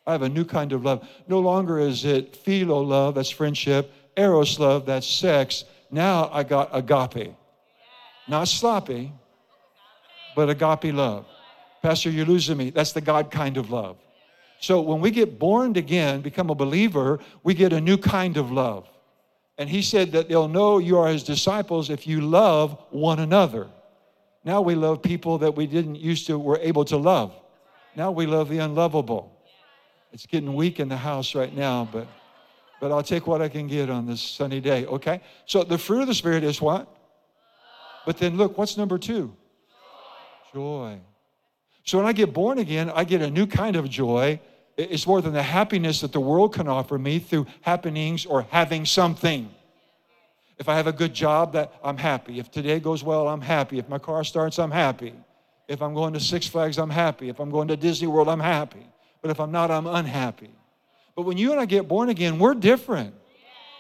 i 0.06 0.12
have 0.12 0.24
a 0.24 0.30
new 0.30 0.44
kind 0.44 0.74
of 0.74 0.84
love 0.84 1.08
no 1.28 1.40
longer 1.40 1.80
is 1.80 2.04
it 2.04 2.36
philo 2.36 2.82
love 2.82 3.16
that's 3.16 3.30
friendship 3.30 3.94
eros 4.18 4.60
love 4.60 4.86
that's 4.86 5.08
sex 5.08 5.64
now 5.92 6.30
i 6.34 6.44
got 6.44 6.70
agape 6.74 7.34
not 8.28 8.48
sloppy 8.48 9.12
but 10.36 10.50
agape 10.50 10.94
love. 10.94 11.26
Pastor, 11.82 12.10
you're 12.10 12.26
losing 12.26 12.58
me. 12.58 12.70
That's 12.70 12.94
the 12.94 13.02
God 13.02 13.30
kind 13.30 13.58
of 13.58 13.72
love. 13.72 13.98
So 14.62 14.80
when 14.82 15.00
we 15.02 15.12
get 15.12 15.40
born 15.40 15.76
again, 15.76 16.22
become 16.22 16.50
a 16.50 16.56
believer, 16.56 17.20
we 17.44 17.54
get 17.54 17.74
a 17.74 17.82
new 17.82 17.98
kind 17.98 18.38
of 18.38 18.52
love. 18.52 18.88
And 19.58 19.70
he 19.70 19.82
said 19.82 20.14
that 20.14 20.30
they'll 20.30 20.48
know 20.48 20.78
you 20.78 20.98
are 20.98 21.10
his 21.10 21.24
disciples 21.24 21.90
if 21.90 22.08
you 22.08 22.22
love 22.22 22.82
one 22.90 23.20
another. 23.20 23.68
Now 24.44 24.62
we 24.62 24.76
love 24.76 25.02
people 25.02 25.38
that 25.40 25.56
we 25.56 25.68
didn't 25.68 25.96
used 25.96 26.28
to 26.28 26.40
were 26.40 26.60
able 26.62 26.86
to 26.86 26.98
love. 26.98 27.34
Now 27.96 28.12
we 28.12 28.26
love 28.26 28.50
the 28.50 28.60
unlovable. 28.60 29.36
It's 30.12 30.26
getting 30.26 30.54
weak 30.54 30.80
in 30.80 30.90
the 30.90 30.98
house 30.98 31.36
right 31.36 31.56
now, 31.56 31.88
but 31.92 32.08
but 32.80 32.92
I'll 32.92 33.04
take 33.04 33.28
what 33.28 33.42
I 33.42 33.50
can 33.50 33.68
get 33.68 33.90
on 33.90 34.06
this 34.06 34.22
sunny 34.22 34.62
day, 34.62 34.86
okay? 34.86 35.22
So 35.46 35.64
the 35.64 35.78
fruit 35.78 36.02
of 36.02 36.08
the 36.08 36.14
spirit 36.14 36.44
is 36.44 36.62
what? 36.62 36.88
But 38.06 38.18
then 38.18 38.38
look, 38.38 38.58
what's 38.58 38.78
number 38.78 38.98
2? 38.98 39.36
Joy. 40.54 41.00
So 41.84 41.98
when 41.98 42.08
I 42.08 42.14
get 42.14 42.34
born 42.34 42.60
again, 42.60 42.90
I 42.90 43.04
get 43.04 43.22
a 43.22 43.30
new 43.30 43.48
kind 43.48 43.76
of 43.76 43.90
joy. 43.90 44.40
It's 44.78 45.06
more 45.06 45.22
than 45.22 45.34
the 45.34 45.44
happiness 45.44 46.02
that 46.02 46.14
the 46.14 46.20
world 46.20 46.54
can 46.54 46.68
offer 46.68 46.98
me 46.98 47.20
through 47.20 47.48
happenings 47.62 48.26
or 48.26 48.44
having 48.44 48.86
something. 48.86 49.54
If 50.60 50.68
I 50.68 50.76
have 50.76 50.88
a 50.88 50.94
good 50.94 51.14
job, 51.14 51.54
that 51.54 51.74
I'm 51.84 51.98
happy. 51.98 52.38
If 52.38 52.52
today 52.52 52.80
goes 52.80 53.02
well, 53.04 53.30
I'm 53.30 53.42
happy. 53.42 53.80
If 53.80 53.88
my 53.88 53.98
car 53.98 54.26
starts, 54.26 54.60
I'm 54.60 54.72
happy. 54.72 55.14
If 55.70 55.82
I'm 55.82 55.94
going 55.94 56.14
to 56.14 56.20
Six 56.20 56.48
Flags, 56.48 56.78
I'm 56.78 56.90
happy. 56.90 57.30
If 57.30 57.40
I'm 57.40 57.50
going 57.50 57.70
to 57.70 57.78
Disney 57.78 58.08
World, 58.08 58.28
I'm 58.28 58.40
happy. 58.40 58.86
But 59.22 59.32
if 59.32 59.40
I'm 59.40 59.52
not, 59.52 59.72
I'm 59.72 59.88
unhappy. 59.88 60.50
But 61.16 61.24
when 61.24 61.38
you 61.38 61.52
and 61.52 61.62
I 61.62 61.66
get 61.66 61.88
born 61.88 62.10
again, 62.10 62.40
we're 62.40 62.56
different. 62.56 63.14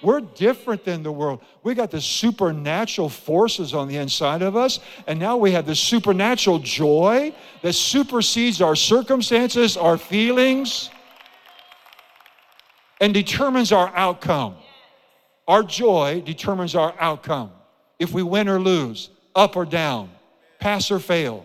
We're 0.01 0.21
different 0.21 0.85
than 0.85 1.03
the 1.03 1.11
world. 1.11 1.41
We 1.63 1.73
got 1.75 1.91
the 1.91 1.99
supernatural 1.99 3.09
forces 3.09 3.73
on 3.73 3.89
the 3.89 3.97
inside 3.97 4.41
of 4.41 4.55
us, 4.55 4.79
and 5.07 5.19
now 5.19 5.35
we 5.35 5.51
have 5.51 5.65
the 5.65 5.75
supernatural 5.75 6.59
joy 6.59 7.35
that 7.61 7.73
supersedes 7.73 8.61
our 8.61 8.77
circumstances, 8.77 9.75
our 9.75 9.97
feelings, 9.97 10.89
and 13.01 13.13
determines 13.13 13.73
our 13.73 13.91
outcome. 13.93 14.55
Our 15.49 15.63
joy 15.63 16.21
determines 16.23 16.75
our 16.75 16.93
outcome. 16.99 17.51
If 17.97 18.13
we 18.13 18.21
win 18.21 18.47
or 18.47 18.59
lose, 18.59 19.09
up 19.35 19.55
or 19.55 19.65
down, 19.65 20.11
pass 20.59 20.91
or 20.91 20.99
fail. 20.99 21.43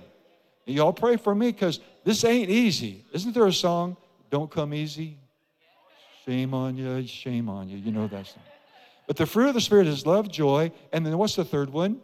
Y'all 0.67 0.93
pray 0.93 1.17
for 1.17 1.35
me 1.35 1.51
because 1.51 1.81
this 2.05 2.23
ain't 2.23 2.51
easy. 2.51 3.03
Isn't 3.14 3.33
there 3.33 3.47
a 3.47 3.53
song? 3.53 3.97
Don't 4.29 4.51
come 4.51 4.75
easy. 4.75 5.17
Shame 6.27 6.53
on 6.53 6.77
you, 6.77 7.07
shame 7.07 7.49
on 7.49 7.71
you. 7.71 7.79
You 7.79 7.93
know 7.93 8.07
that 8.09 8.27
song. 8.27 8.43
But 9.07 9.17
the 9.17 9.25
fruit 9.25 9.49
of 9.49 9.55
the 9.55 9.61
Spirit 9.62 9.87
is 9.87 10.05
love, 10.05 10.31
joy, 10.31 10.71
and 10.93 11.05
then 11.05 11.17
what's 11.17 11.37
the 11.37 11.45
third 11.45 11.71
one? 11.71 11.99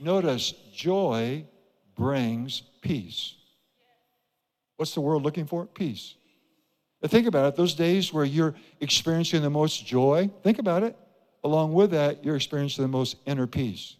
Notice 0.00 0.52
joy 0.72 1.44
brings 1.96 2.62
peace. 2.82 3.34
What's 4.76 4.94
the 4.94 5.00
world 5.00 5.24
looking 5.24 5.46
for? 5.46 5.66
Peace. 5.66 6.14
But 7.00 7.10
think 7.10 7.26
about 7.26 7.46
it, 7.46 7.56
those 7.56 7.74
days 7.74 8.12
where 8.12 8.24
you're 8.24 8.54
experiencing 8.80 9.42
the 9.42 9.50
most 9.50 9.84
joy, 9.84 10.30
think 10.44 10.60
about 10.60 10.84
it. 10.84 10.96
Along 11.46 11.72
with 11.72 11.92
that, 11.92 12.24
you're 12.24 12.34
experiencing 12.34 12.82
the 12.82 12.88
most 12.88 13.18
inner 13.24 13.46
peace. 13.46 13.94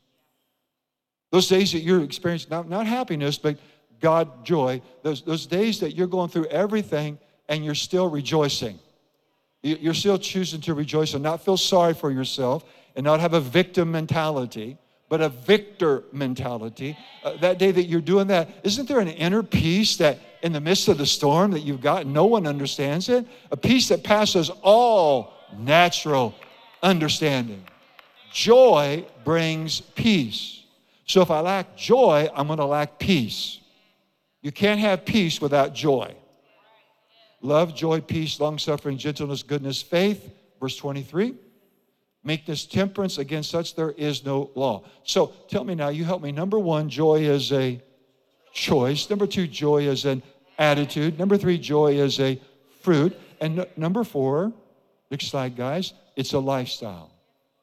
Those 1.30 1.46
days 1.46 1.70
that 1.70 1.78
you're 1.78 2.02
experiencing, 2.02 2.50
not, 2.50 2.68
not 2.68 2.88
happiness, 2.88 3.38
but 3.38 3.56
God 4.00 4.44
joy, 4.44 4.82
those, 5.04 5.22
those 5.22 5.46
days 5.46 5.78
that 5.78 5.94
you're 5.94 6.08
going 6.08 6.28
through 6.28 6.46
everything 6.46 7.20
and 7.48 7.64
you're 7.64 7.76
still 7.76 8.10
rejoicing. 8.10 8.80
You're 9.62 9.94
still 9.94 10.18
choosing 10.18 10.60
to 10.62 10.74
rejoice 10.74 11.14
and 11.14 11.22
not 11.22 11.44
feel 11.44 11.56
sorry 11.56 11.94
for 11.94 12.10
yourself 12.10 12.64
and 12.96 13.04
not 13.04 13.20
have 13.20 13.32
a 13.32 13.40
victim 13.40 13.92
mentality, 13.92 14.76
but 15.08 15.20
a 15.20 15.28
victor 15.28 16.02
mentality. 16.10 16.98
Uh, 17.22 17.36
that 17.36 17.60
day 17.60 17.70
that 17.70 17.84
you're 17.84 18.00
doing 18.00 18.26
that, 18.26 18.48
isn't 18.64 18.88
there 18.88 18.98
an 18.98 19.06
inner 19.06 19.44
peace 19.44 19.98
that 19.98 20.18
in 20.42 20.52
the 20.52 20.60
midst 20.60 20.88
of 20.88 20.98
the 20.98 21.06
storm 21.06 21.52
that 21.52 21.60
you've 21.60 21.80
got, 21.80 22.08
no 22.08 22.26
one 22.26 22.44
understands 22.44 23.08
it? 23.08 23.24
A 23.52 23.56
peace 23.56 23.86
that 23.90 24.02
passes 24.02 24.50
all 24.62 25.32
natural 25.56 26.34
understanding. 26.86 27.64
Joy 28.32 29.04
brings 29.24 29.80
peace. 29.80 30.62
So 31.06 31.20
if 31.20 31.30
I 31.30 31.40
lack 31.40 31.76
joy, 31.76 32.28
I'm 32.34 32.46
going 32.46 32.58
to 32.58 32.64
lack 32.64 32.98
peace. 32.98 33.60
You 34.40 34.52
can't 34.52 34.80
have 34.80 35.04
peace 35.04 35.40
without 35.40 35.74
joy 35.74 36.14
love, 37.42 37.74
joy, 37.74 38.00
peace, 38.00 38.40
long 38.40 38.58
suffering, 38.58 38.98
gentleness, 38.98 39.42
goodness, 39.42 39.80
faith. 39.80 40.32
Verse 40.60 40.76
23. 40.76 41.34
Meekness, 42.24 42.66
temperance, 42.66 43.18
against 43.18 43.50
such 43.50 43.76
there 43.76 43.92
is 43.92 44.24
no 44.24 44.50
law. 44.56 44.82
So 45.04 45.32
tell 45.48 45.62
me 45.62 45.76
now, 45.76 45.88
you 45.90 46.04
help 46.04 46.22
me. 46.22 46.32
Number 46.32 46.58
one, 46.58 46.88
joy 46.88 47.20
is 47.20 47.52
a 47.52 47.80
choice. 48.52 49.08
Number 49.08 49.28
two, 49.28 49.46
joy 49.46 49.86
is 49.86 50.04
an 50.04 50.22
attitude. 50.58 51.18
Number 51.18 51.36
three, 51.36 51.56
joy 51.56 51.92
is 51.92 52.18
a 52.18 52.40
fruit. 52.82 53.16
And 53.40 53.60
n- 53.60 53.66
number 53.76 54.02
four, 54.02 54.52
next 55.10 55.28
slide, 55.28 55.56
guys, 55.56 55.92
it's 56.16 56.32
a 56.32 56.38
lifestyle. 56.38 57.12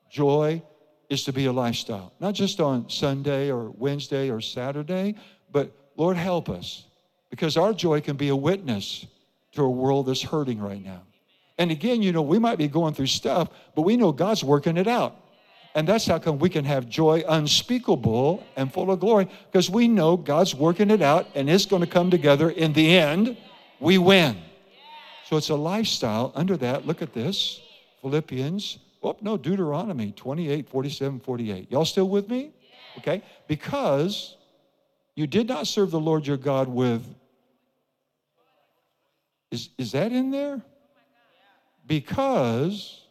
Joy 0.09 0.61
is 1.09 1.23
to 1.25 1.33
be 1.33 1.45
a 1.45 1.51
lifestyle, 1.51 2.13
not 2.19 2.33
just 2.35 2.59
on 2.59 2.89
Sunday 2.89 3.51
or 3.51 3.71
Wednesday 3.71 4.29
or 4.29 4.39
Saturday, 4.39 5.15
but 5.51 5.71
Lord, 5.97 6.17
help 6.17 6.49
us 6.49 6.85
because 7.29 7.57
our 7.57 7.73
joy 7.73 7.99
can 7.99 8.15
be 8.15 8.29
a 8.29 8.35
witness 8.35 9.05
to 9.53 9.63
a 9.63 9.69
world 9.69 10.07
that's 10.07 10.21
hurting 10.21 10.59
right 10.59 10.83
now. 10.83 11.01
And 11.57 11.71
again, 11.71 12.01
you 12.01 12.11
know, 12.11 12.21
we 12.21 12.39
might 12.39 12.57
be 12.57 12.67
going 12.67 12.93
through 12.93 13.07
stuff, 13.07 13.49
but 13.75 13.83
we 13.83 13.97
know 13.97 14.11
God's 14.11 14.43
working 14.43 14.77
it 14.77 14.87
out. 14.87 15.19
And 15.75 15.87
that's 15.87 16.05
how 16.05 16.19
come 16.19 16.37
we 16.37 16.49
can 16.49 16.65
have 16.65 16.87
joy 16.87 17.23
unspeakable 17.27 18.43
and 18.55 18.71
full 18.71 18.91
of 18.91 18.99
glory 18.99 19.27
because 19.51 19.69
we 19.69 19.87
know 19.87 20.15
God's 20.15 20.53
working 20.53 20.91
it 20.91 21.01
out 21.01 21.27
and 21.33 21.49
it's 21.49 21.65
going 21.65 21.81
to 21.81 21.87
come 21.87 22.11
together. 22.11 22.51
In 22.51 22.73
the 22.73 22.95
end, 22.95 23.37
we 23.79 23.97
win. 23.97 24.37
So 25.25 25.37
it's 25.37 25.49
a 25.49 25.55
lifestyle 25.55 26.31
under 26.35 26.57
that. 26.57 26.85
Look 26.85 27.01
at 27.01 27.13
this 27.13 27.59
Philippians, 28.03 28.77
oh, 29.01 29.17
no, 29.21 29.37
Deuteronomy 29.37 30.11
28, 30.11 30.69
47, 30.69 31.19
48. 31.19 31.71
Y'all 31.71 31.85
still 31.85 32.07
with 32.07 32.29
me? 32.29 32.51
Okay. 32.99 33.23
Because 33.47 34.37
you 35.15 35.25
did 35.25 35.47
not 35.47 35.65
serve 35.65 35.89
the 35.89 35.99
Lord 35.99 36.27
your 36.27 36.37
God 36.37 36.67
with 36.67 37.03
is, 39.53 39.69
is 39.77 39.91
that 39.91 40.11
in 40.11 40.31
there? 40.31 40.63
Because 41.85 43.05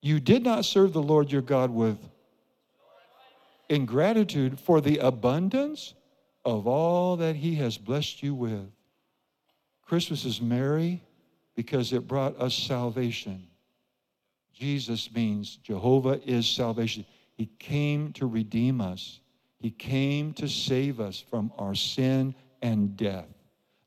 you 0.00 0.18
did 0.18 0.42
not 0.42 0.64
serve 0.64 0.94
the 0.94 1.02
Lord 1.02 1.30
your 1.30 1.42
God 1.42 1.70
with 1.70 1.98
ingratitude 3.68 4.58
for 4.58 4.80
the 4.80 4.96
abundance 4.98 5.92
of 6.44 6.66
all 6.66 7.16
that 7.18 7.36
he 7.36 7.54
has 7.56 7.76
blessed 7.76 8.22
you 8.22 8.34
with. 8.34 8.66
Christmas 9.84 10.24
is 10.24 10.40
merry 10.40 11.02
because 11.54 11.92
it 11.92 12.08
brought 12.08 12.40
us 12.40 12.54
salvation. 12.54 13.46
Jesus 14.52 15.12
means 15.14 15.56
Jehovah 15.56 16.20
is 16.28 16.46
salvation. 16.46 17.04
He 17.36 17.46
came 17.58 18.12
to 18.14 18.26
redeem 18.26 18.80
us, 18.80 19.20
He 19.58 19.70
came 19.70 20.32
to 20.34 20.48
save 20.48 21.00
us 21.00 21.24
from 21.30 21.52
our 21.58 21.74
sin 21.74 22.34
and 22.60 22.96
death. 22.96 23.28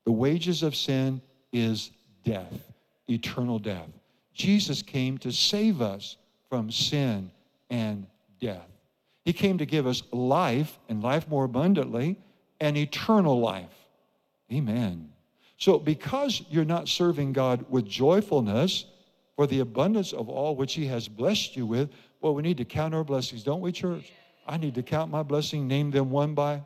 The 0.06 0.12
wages 0.12 0.64
of 0.64 0.76
sin 0.76 1.22
is 1.52 1.92
death, 2.24 2.74
eternal 3.10 3.60
death. 3.60 3.90
Jesus 4.34 4.82
came 4.82 5.18
to 5.20 5.32
save 5.32 5.82
us 5.82 6.18
from 6.50 6.70
sin 6.70 7.32
and 7.70 8.06
death. 8.40 8.68
He 9.24 9.34
came 9.34 9.58
to 9.58 9.66
give 9.66 9.88
us 9.88 10.04
life 10.12 10.78
and 10.90 11.02
life 11.02 11.28
more 11.28 11.46
abundantly 11.46 12.18
and 12.60 12.78
eternal 12.78 13.40
life. 13.40 13.74
Amen. 14.52 15.10
So, 15.58 15.80
because 15.80 16.44
you're 16.50 16.66
not 16.66 16.88
serving 16.88 17.34
God 17.34 17.66
with 17.70 17.86
joyfulness 17.88 18.86
for 19.36 19.48
the 19.48 19.60
abundance 19.60 20.14
of 20.14 20.30
all 20.30 20.56
which 20.56 20.74
He 20.74 20.86
has 20.88 21.08
blessed 21.08 21.56
you 21.56 21.66
with, 21.66 21.90
well, 22.22 22.34
we 22.34 22.42
need 22.42 22.58
to 22.58 22.66
count 22.66 22.94
our 22.94 23.04
blessings, 23.04 23.44
don't 23.44 23.62
we, 23.62 23.72
church? 23.72 24.12
I 24.48 24.58
need 24.58 24.76
to 24.76 24.84
count 24.84 25.12
my 25.12 25.24
blessing, 25.24 25.68
name 25.68 25.92
them 25.92 26.10
one 26.10 26.34
by. 26.34 26.64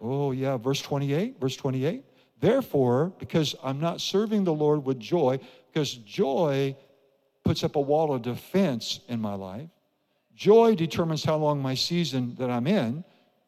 Oh, 0.00 0.32
yeah, 0.32 0.56
verse 0.56 0.80
28, 0.80 1.40
verse 1.40 1.56
28. 1.56 2.04
Therefore, 2.40 3.12
because 3.18 3.54
I'm 3.62 3.80
not 3.80 4.00
serving 4.00 4.44
the 4.44 4.52
Lord 4.52 4.84
with 4.84 4.98
joy, 4.98 5.38
because 5.72 5.94
joy 5.94 6.76
puts 7.44 7.64
up 7.64 7.76
a 7.76 7.80
wall 7.80 8.14
of 8.14 8.22
defense 8.22 9.00
in 9.08 9.20
my 9.20 9.34
life, 9.34 9.68
joy 10.34 10.74
determines 10.74 11.24
how 11.24 11.36
long 11.36 11.60
my 11.60 11.74
season 11.74 12.34
that 12.38 12.50
I'm 12.50 12.66
in, 12.66 13.04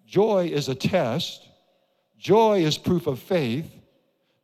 joy 0.07 0.47
is 0.53 0.69
a 0.69 0.75
test, 0.75 1.49
joy 2.19 2.65
is 2.65 2.79
proof 2.79 3.07
of 3.07 3.19
faith. 3.19 3.73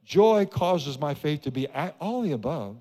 Joy 0.05 0.47
causes 0.47 0.99
my 0.99 1.15
faith 1.15 1.43
to 1.43 1.51
be 1.51 1.69
all 2.01 2.23
the 2.23 2.33
above. 2.33 2.77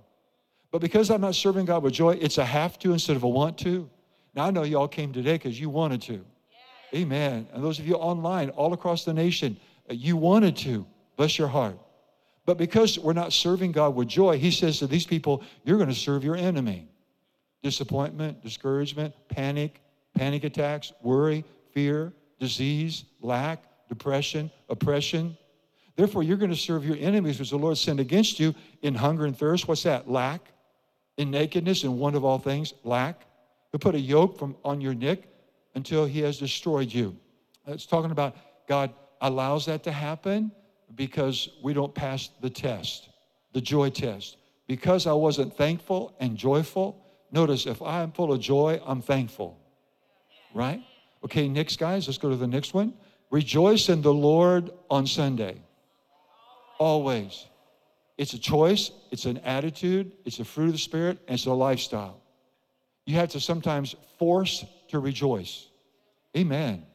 But 0.71 0.79
because 0.79 1.11
I'm 1.11 1.21
not 1.21 1.35
serving 1.35 1.65
God 1.65 1.83
with 1.83 1.93
joy, 1.93 2.11
it's 2.21 2.37
a 2.37 2.45
have 2.45 2.79
to 2.79 2.93
instead 2.93 3.15
of 3.15 3.23
a 3.23 3.29
want 3.29 3.57
to. 3.59 3.89
Now, 4.33 4.45
I 4.45 4.51
know 4.51 4.63
you 4.63 4.79
all 4.79 4.87
came 4.87 5.11
today 5.11 5.33
because 5.33 5.59
you 5.59 5.69
wanted 5.69 6.01
to. 6.03 6.25
Amen. 6.95 7.47
And 7.53 7.63
those 7.63 7.79
of 7.79 7.87
you 7.87 7.95
online, 7.95 8.49
all 8.51 8.73
across 8.73 9.03
the 9.03 9.13
nation, 9.13 9.57
uh, 9.89 9.93
you 9.93 10.17
wanted 10.17 10.55
to. 10.57 10.85
Bless 11.17 11.37
your 11.37 11.47
heart. 11.49 11.77
But 12.45 12.57
because 12.57 12.97
we're 12.97 13.13
not 13.13 13.33
serving 13.33 13.73
God 13.73 13.95
with 13.95 14.07
joy, 14.07 14.37
He 14.37 14.51
says 14.51 14.79
to 14.79 14.87
these 14.87 15.05
people, 15.05 15.43
You're 15.63 15.77
going 15.77 15.89
to 15.89 15.95
serve 15.95 16.23
your 16.23 16.35
enemy. 16.35 16.87
Disappointment, 17.63 18.41
discouragement, 18.41 19.13
panic, 19.29 19.81
panic 20.15 20.43
attacks, 20.43 20.93
worry, 21.03 21.45
fear, 21.73 22.13
disease, 22.39 23.05
lack, 23.21 23.63
depression, 23.87 24.49
oppression. 24.69 25.37
Therefore, 25.95 26.23
you're 26.23 26.37
going 26.37 26.51
to 26.51 26.57
serve 26.57 26.85
your 26.85 26.97
enemies, 26.97 27.39
which 27.39 27.51
the 27.51 27.57
Lord 27.57 27.77
sent 27.77 27.99
against 27.99 28.39
you 28.39 28.55
in 28.81 28.95
hunger 28.95 29.25
and 29.25 29.37
thirst. 29.37 29.67
What's 29.67 29.83
that? 29.83 30.09
Lack. 30.09 30.41
In 31.17 31.31
nakedness 31.31 31.83
and 31.83 31.99
want 31.99 32.15
of 32.15 32.23
all 32.23 32.39
things, 32.39 32.73
lack. 32.83 33.25
He'll 33.71 33.79
put 33.79 33.95
a 33.95 33.99
yoke 33.99 34.37
from 34.37 34.55
on 34.63 34.81
your 34.81 34.93
neck 34.93 35.19
until 35.75 36.05
he 36.05 36.19
has 36.21 36.37
destroyed 36.39 36.91
you. 36.93 37.15
It's 37.67 37.85
talking 37.85 38.11
about 38.11 38.35
God 38.67 38.93
allows 39.21 39.65
that 39.67 39.83
to 39.83 39.91
happen 39.91 40.51
because 40.95 41.49
we 41.63 41.73
don't 41.73 41.93
pass 41.93 42.29
the 42.41 42.49
test, 42.49 43.09
the 43.53 43.61
joy 43.61 43.89
test. 43.89 44.37
Because 44.67 45.07
I 45.07 45.13
wasn't 45.13 45.55
thankful 45.55 46.15
and 46.19 46.37
joyful, 46.37 47.05
notice 47.31 47.65
if 47.65 47.81
I'm 47.81 48.11
full 48.11 48.31
of 48.33 48.39
joy, 48.39 48.81
I'm 48.85 49.01
thankful. 49.01 49.57
Right? 50.53 50.83
Okay, 51.23 51.47
next, 51.47 51.77
guys, 51.77 52.07
let's 52.07 52.17
go 52.17 52.29
to 52.29 52.35
the 52.35 52.47
next 52.47 52.73
one. 52.73 52.93
Rejoice 53.29 53.89
in 53.89 54.01
the 54.01 54.13
Lord 54.13 54.71
on 54.89 55.07
Sunday. 55.07 55.61
Always. 56.79 57.45
It's 58.21 58.33
a 58.33 58.39
choice, 58.39 58.91
it's 59.09 59.25
an 59.25 59.39
attitude, 59.39 60.11
it's 60.25 60.37
a 60.37 60.45
fruit 60.45 60.67
of 60.67 60.73
the 60.73 60.77
Spirit, 60.77 61.17
and 61.27 61.33
it's 61.33 61.47
a 61.47 61.53
lifestyle. 61.53 62.21
You 63.07 63.15
have 63.15 63.29
to 63.29 63.39
sometimes 63.39 63.95
force 64.19 64.63
to 64.89 64.99
rejoice. 64.99 65.65
Amen. 66.37 66.85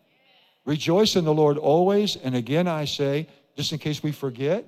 Rejoice 0.64 1.16
in 1.16 1.24
the 1.24 1.34
Lord 1.34 1.58
always. 1.58 2.14
And 2.14 2.36
again, 2.36 2.68
I 2.68 2.84
say, 2.84 3.26
just 3.56 3.72
in 3.72 3.80
case 3.80 4.04
we 4.04 4.12
forget, 4.12 4.64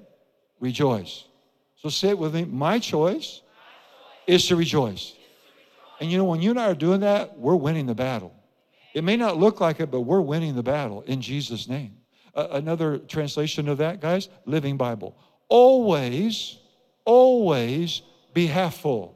rejoice. 0.59 1.27
So 1.77 1.90
say 1.90 2.09
it 2.09 2.18
with 2.18 2.35
me. 2.35 2.44
My 2.44 2.81
choice 2.81 3.40
is 4.27 4.44
to 4.49 4.57
rejoice. 4.57 5.14
And 6.01 6.11
you 6.11 6.18
know, 6.18 6.25
when 6.25 6.42
you 6.42 6.51
and 6.51 6.59
I 6.59 6.73
are 6.73 6.75
doing 6.75 7.03
that, 7.03 7.38
we're 7.38 7.55
winning 7.55 7.87
the 7.87 7.94
battle. 7.94 8.35
It 8.94 9.05
may 9.05 9.16
not 9.16 9.37
look 9.37 9.61
like 9.61 9.79
it, 9.79 9.92
but 9.92 10.01
we're 10.01 10.21
winning 10.21 10.57
the 10.57 10.64
battle 10.64 11.03
in 11.03 11.21
Jesus' 11.21 11.68
name. 11.68 11.99
Uh, 12.35 12.49
another 12.51 12.99
translation 12.99 13.68
of 13.68 13.79
that, 13.79 14.01
guys, 14.01 14.29
Living 14.44 14.77
Bible. 14.77 15.16
Always, 15.48 16.58
always 17.04 18.02
be 18.34 18.46
half 18.46 18.76
full. 18.76 19.14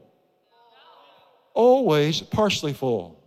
Always 1.53 2.21
partially 2.21 2.73
full. 2.73 3.23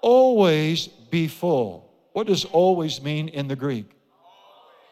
Always 0.00 0.88
be 0.88 1.28
full. 1.28 1.92
What 2.12 2.26
does 2.26 2.44
always 2.44 3.00
mean 3.00 3.28
in 3.28 3.48
the 3.48 3.56
Greek? 3.56 3.90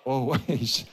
Always. 0.04 0.84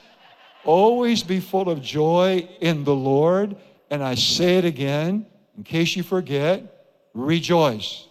always 0.66 1.22
be 1.24 1.40
full 1.40 1.70
of 1.70 1.82
joy 1.82 2.48
in 2.60 2.84
the 2.84 2.96
Lord. 2.96 3.56
And 3.92 4.04
I 4.04 4.16
say 4.16 4.58
it 4.58 4.66
again, 4.66 5.28
in 5.56 5.64
case 5.64 5.96
you 5.96 6.02
forget, 6.02 6.88
rejoice. 7.14 8.08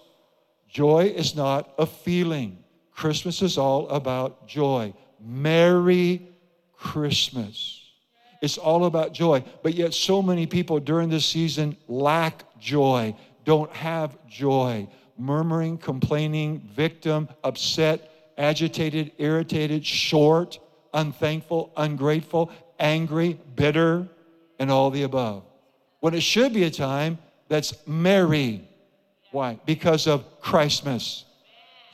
Joy 0.69 1.13
is 1.17 1.35
not 1.35 1.75
a 1.79 1.87
feeling. 1.87 2.63
Christmas 2.95 3.43
is 3.43 3.59
all 3.59 3.89
about 3.89 4.47
joy. 4.47 4.95
Merry 5.21 6.29
Christmas. 6.77 7.82
It's 8.43 8.59
all 8.59 8.85
about 8.87 9.15
joy. 9.15 9.45
But 9.63 9.75
yet, 9.75 9.95
so 9.95 10.21
many 10.21 10.47
people 10.47 10.81
during 10.81 11.09
this 11.09 11.25
season 11.25 11.77
lack 11.89 12.45
joy, 12.59 13.15
don't 13.45 13.71
have 13.73 14.19
joy. 14.27 14.89
Murmuring, 15.17 15.79
complaining, 15.79 16.69
victim, 16.75 17.29
upset, 17.45 18.33
agitated, 18.37 19.13
irritated, 19.19 19.87
short, 19.87 20.59
unthankful, 20.93 21.73
ungrateful, 21.77 22.51
angry, 22.81 23.39
bitter, 23.55 24.09
and 24.59 24.71
all 24.71 24.91
the 24.91 25.05
above. 25.05 25.45
When 26.01 26.13
it 26.15 26.23
should 26.23 26.53
be 26.53 26.65
a 26.65 26.71
time 26.71 27.19
that's 27.49 27.75
merry. 27.87 28.69
Why? 29.31 29.61
Because 29.67 30.09
of 30.09 30.41
Christmas. 30.41 31.25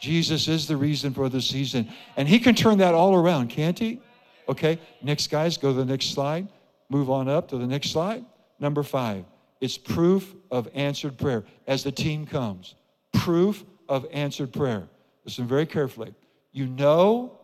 Jesus 0.00 0.48
is 0.48 0.66
the 0.66 0.76
reason 0.76 1.12
for 1.12 1.28
the 1.28 1.42
season. 1.42 1.88
And 2.16 2.26
he 2.26 2.38
can 2.38 2.54
turn 2.54 2.78
that 2.78 2.94
all 2.94 3.14
around, 3.14 3.48
can't 3.48 3.78
he? 3.78 4.00
Okay, 4.48 4.78
next, 5.02 5.28
guys, 5.30 5.56
go 5.56 5.72
to 5.72 5.78
the 5.78 5.84
next 5.84 6.10
slide. 6.12 6.48
Move 6.88 7.10
on 7.10 7.28
up 7.28 7.48
to 7.48 7.58
the 7.58 7.66
next 7.66 7.90
slide. 7.90 8.24
Number 8.58 8.82
five, 8.82 9.24
it's 9.60 9.76
proof 9.76 10.34
of 10.50 10.68
answered 10.74 11.18
prayer. 11.18 11.44
As 11.66 11.84
the 11.84 11.92
team 11.92 12.26
comes, 12.26 12.74
proof 13.12 13.64
of 13.88 14.06
answered 14.12 14.52
prayer. 14.52 14.88
Listen 15.24 15.46
very 15.46 15.66
carefully. 15.66 16.14
You 16.52 16.66
know 16.66 17.38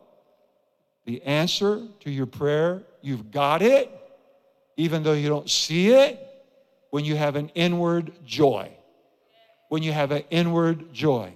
the 1.04 1.22
answer 1.22 1.82
to 2.00 2.10
your 2.10 2.26
prayer, 2.26 2.82
you've 3.02 3.30
got 3.30 3.60
it, 3.60 3.90
even 4.76 5.02
though 5.02 5.12
you 5.12 5.28
don't 5.28 5.50
see 5.50 5.90
it, 5.90 6.18
when 6.90 7.04
you 7.04 7.16
have 7.16 7.36
an 7.36 7.50
inward 7.54 8.12
joy. 8.24 8.70
When 9.68 9.82
you 9.82 9.92
have 9.92 10.12
an 10.12 10.22
inward 10.30 10.92
joy 10.92 11.34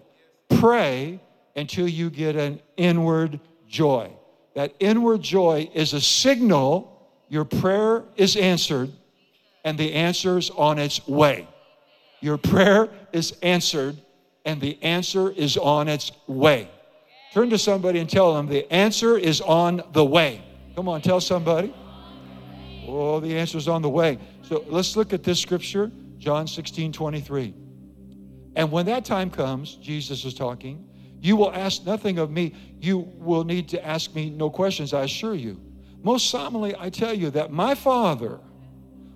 pray 0.49 1.21
until 1.57 1.89
you 1.89 2.11
get 2.11 2.37
an 2.37 2.61
inward 2.77 3.41
joy. 3.69 4.11
That 4.59 4.75
inward 4.81 5.23
joy 5.23 5.71
is 5.73 5.93
a 5.93 6.01
signal 6.01 7.09
your 7.29 7.45
prayer 7.45 8.03
is 8.17 8.35
answered 8.35 8.91
and 9.63 9.79
the 9.79 9.93
answer 9.93 10.37
is 10.37 10.51
on 10.51 10.81
its 10.81 11.07
way. 11.07 11.47
Your 12.21 12.39
prayer 12.39 12.89
is 13.13 13.39
answered 13.41 13.99
and 14.45 14.61
the 14.61 14.83
answer 14.83 15.31
is 15.31 15.57
on 15.57 15.87
its 15.87 16.11
way. 16.27 16.69
Turn 17.33 17.51
to 17.51 17.57
somebody 17.57 18.01
and 18.01 18.11
tell 18.11 18.35
them 18.35 18.49
the 18.49 18.69
answer 18.73 19.17
is 19.17 19.41
on 19.41 19.81
the 19.93 20.05
way. 20.05 20.43
Come 20.75 20.89
on, 20.89 21.03
tell 21.03 21.21
somebody. 21.21 21.73
Oh, 22.89 23.21
the 23.21 23.39
answer 23.39 23.59
is 23.59 23.69
on 23.69 23.81
the 23.81 23.89
way. 23.89 24.19
So 24.43 24.65
let's 24.67 24.97
look 24.97 25.13
at 25.13 25.23
this 25.23 25.39
scripture, 25.39 25.93
John 26.19 26.49
16 26.49 26.93
23. 26.93 27.55
And 28.57 28.73
when 28.73 28.87
that 28.87 29.05
time 29.05 29.31
comes, 29.31 29.77
Jesus 29.77 30.25
is 30.25 30.35
talking, 30.35 30.88
you 31.21 31.37
will 31.37 31.53
ask 31.53 31.85
nothing 31.85 32.19
of 32.19 32.31
me. 32.31 32.55
You 32.81 32.99
will 32.99 33.45
need 33.45 33.69
to 33.71 33.85
ask 33.85 34.15
me 34.15 34.31
no 34.31 34.51
questions, 34.51 34.95
I 34.95 35.03
assure 35.03 35.35
you. 35.35 35.61
Most 36.03 36.31
solemnly, 36.31 36.75
I 36.79 36.91
tell 36.91 37.13
you 37.13 37.31
that 37.31 37.51
my 37.51 37.75
Father 37.75 38.39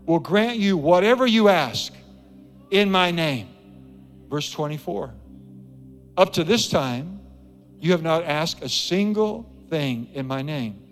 will 0.04 0.18
grant 0.18 0.58
you 0.58 0.76
whatever 0.76 1.26
you 1.26 1.48
ask 1.48 1.92
in 2.70 2.90
my 2.90 3.10
name. 3.10 3.48
Verse 4.28 4.50
24. 4.50 5.14
Up 6.16 6.32
to 6.34 6.44
this 6.44 6.68
time, 6.68 7.20
you 7.78 7.92
have 7.92 8.02
not 8.02 8.24
asked 8.24 8.62
a 8.62 8.68
single 8.68 9.48
thing 9.70 10.08
in 10.14 10.26
my 10.26 10.42
name. 10.42 10.82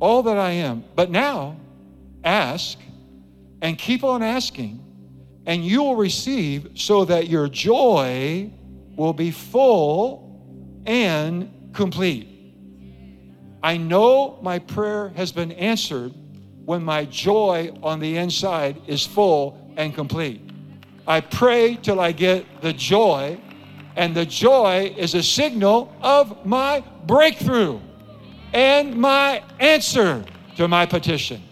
All 0.00 0.22
that 0.24 0.36
I 0.36 0.50
am. 0.50 0.84
But 0.94 1.10
now, 1.10 1.56
ask 2.24 2.78
and 3.62 3.78
keep 3.78 4.04
on 4.04 4.22
asking 4.22 4.82
and 5.46 5.64
you 5.64 5.82
will 5.82 5.96
receive 5.96 6.70
so 6.74 7.04
that 7.04 7.28
your 7.28 7.48
joy 7.48 8.50
will 8.96 9.12
be 9.12 9.30
full 9.30 10.31
and 10.86 11.72
complete. 11.72 12.28
I 13.62 13.76
know 13.76 14.38
my 14.42 14.58
prayer 14.58 15.10
has 15.10 15.30
been 15.30 15.52
answered 15.52 16.12
when 16.64 16.82
my 16.82 17.04
joy 17.04 17.72
on 17.82 18.00
the 18.00 18.16
inside 18.16 18.80
is 18.86 19.06
full 19.06 19.72
and 19.76 19.94
complete. 19.94 20.40
I 21.06 21.20
pray 21.20 21.76
till 21.76 22.00
I 22.00 22.12
get 22.12 22.62
the 22.62 22.72
joy, 22.72 23.40
and 23.96 24.14
the 24.14 24.26
joy 24.26 24.94
is 24.96 25.14
a 25.14 25.22
signal 25.22 25.94
of 26.02 26.46
my 26.46 26.82
breakthrough 27.06 27.80
and 28.52 28.96
my 28.96 29.42
answer 29.58 30.24
to 30.56 30.68
my 30.68 30.86
petition. 30.86 31.42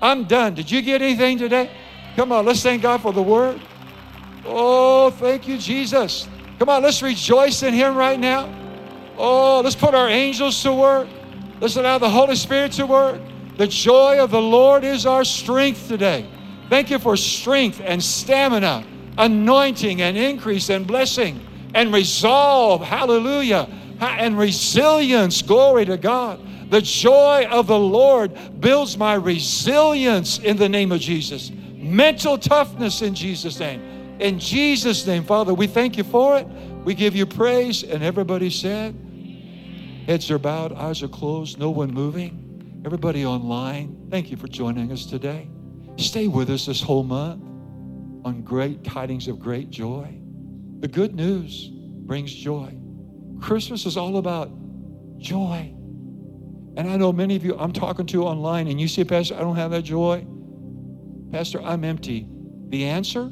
I'm 0.00 0.24
done. 0.24 0.54
Did 0.54 0.70
you 0.70 0.82
get 0.82 1.02
anything 1.02 1.38
today? 1.38 1.70
Come 2.16 2.32
on, 2.32 2.46
let's 2.46 2.62
thank 2.62 2.82
God 2.82 3.00
for 3.02 3.12
the 3.12 3.22
word. 3.22 3.60
Oh, 4.44 5.10
thank 5.10 5.48
you, 5.48 5.58
Jesus. 5.58 6.28
Come 6.58 6.68
on, 6.68 6.82
let's 6.82 7.02
rejoice 7.02 7.62
in 7.62 7.74
Him 7.74 7.96
right 7.96 8.20
now. 8.20 8.63
Oh, 9.16 9.60
let's 9.62 9.76
put 9.76 9.94
our 9.94 10.08
angels 10.08 10.62
to 10.62 10.72
work. 10.72 11.08
Let's 11.60 11.76
allow 11.76 11.98
the 11.98 12.10
Holy 12.10 12.36
Spirit 12.36 12.72
to 12.72 12.86
work. 12.86 13.20
The 13.56 13.66
joy 13.66 14.18
of 14.18 14.30
the 14.30 14.42
Lord 14.42 14.84
is 14.84 15.06
our 15.06 15.24
strength 15.24 15.86
today. 15.88 16.26
Thank 16.68 16.90
you 16.90 16.98
for 16.98 17.16
strength 17.16 17.80
and 17.84 18.02
stamina, 18.02 18.84
anointing 19.16 20.02
and 20.02 20.16
increase 20.16 20.70
and 20.70 20.86
blessing 20.86 21.40
and 21.74 21.92
resolve. 21.92 22.82
Hallelujah. 22.82 23.68
And 24.00 24.36
resilience. 24.36 25.42
Glory 25.42 25.84
to 25.84 25.96
God. 25.96 26.40
The 26.70 26.82
joy 26.82 27.46
of 27.50 27.68
the 27.68 27.78
Lord 27.78 28.60
builds 28.60 28.98
my 28.98 29.14
resilience 29.14 30.38
in 30.38 30.56
the 30.56 30.68
name 30.68 30.90
of 30.90 31.00
Jesus. 31.00 31.52
Mental 31.74 32.36
toughness 32.38 33.02
in 33.02 33.14
Jesus' 33.14 33.60
name. 33.60 34.16
In 34.18 34.38
Jesus' 34.38 35.06
name, 35.06 35.22
Father, 35.22 35.54
we 35.54 35.66
thank 35.66 35.96
you 35.96 36.04
for 36.04 36.38
it. 36.38 36.46
We 36.84 36.94
give 36.94 37.14
you 37.14 37.26
praise. 37.26 37.84
And 37.84 38.02
everybody 38.02 38.50
said, 38.50 38.96
heads 40.06 40.30
are 40.30 40.38
bowed, 40.38 40.72
eyes 40.72 41.02
are 41.02 41.08
closed, 41.08 41.58
no 41.58 41.70
one 41.70 41.92
moving. 41.92 42.82
Everybody 42.84 43.24
online, 43.24 44.08
thank 44.10 44.30
you 44.30 44.36
for 44.36 44.48
joining 44.48 44.92
us 44.92 45.06
today. 45.06 45.48
Stay 45.96 46.28
with 46.28 46.50
us 46.50 46.66
this 46.66 46.82
whole 46.82 47.04
month 47.04 47.42
on 48.26 48.42
great 48.42 48.84
tidings 48.84 49.28
of 49.28 49.38
great 49.38 49.70
joy. 49.70 50.14
The 50.80 50.88
good 50.88 51.14
news 51.14 51.70
brings 51.72 52.34
joy. 52.34 52.76
Christmas 53.40 53.86
is 53.86 53.96
all 53.96 54.18
about 54.18 54.50
joy. 55.16 55.72
And 56.76 56.90
I 56.90 56.96
know 56.96 57.12
many 57.12 57.36
of 57.36 57.44
you 57.44 57.56
I'm 57.56 57.72
talking 57.72 58.04
to 58.06 58.24
online, 58.24 58.68
and 58.68 58.78
you 58.78 58.88
say, 58.88 59.04
Pastor, 59.04 59.36
I 59.36 59.38
don't 59.38 59.56
have 59.56 59.70
that 59.70 59.82
joy. 59.82 60.26
Pastor, 61.32 61.62
I'm 61.62 61.84
empty. 61.84 62.26
The 62.68 62.84
answer 62.84 63.30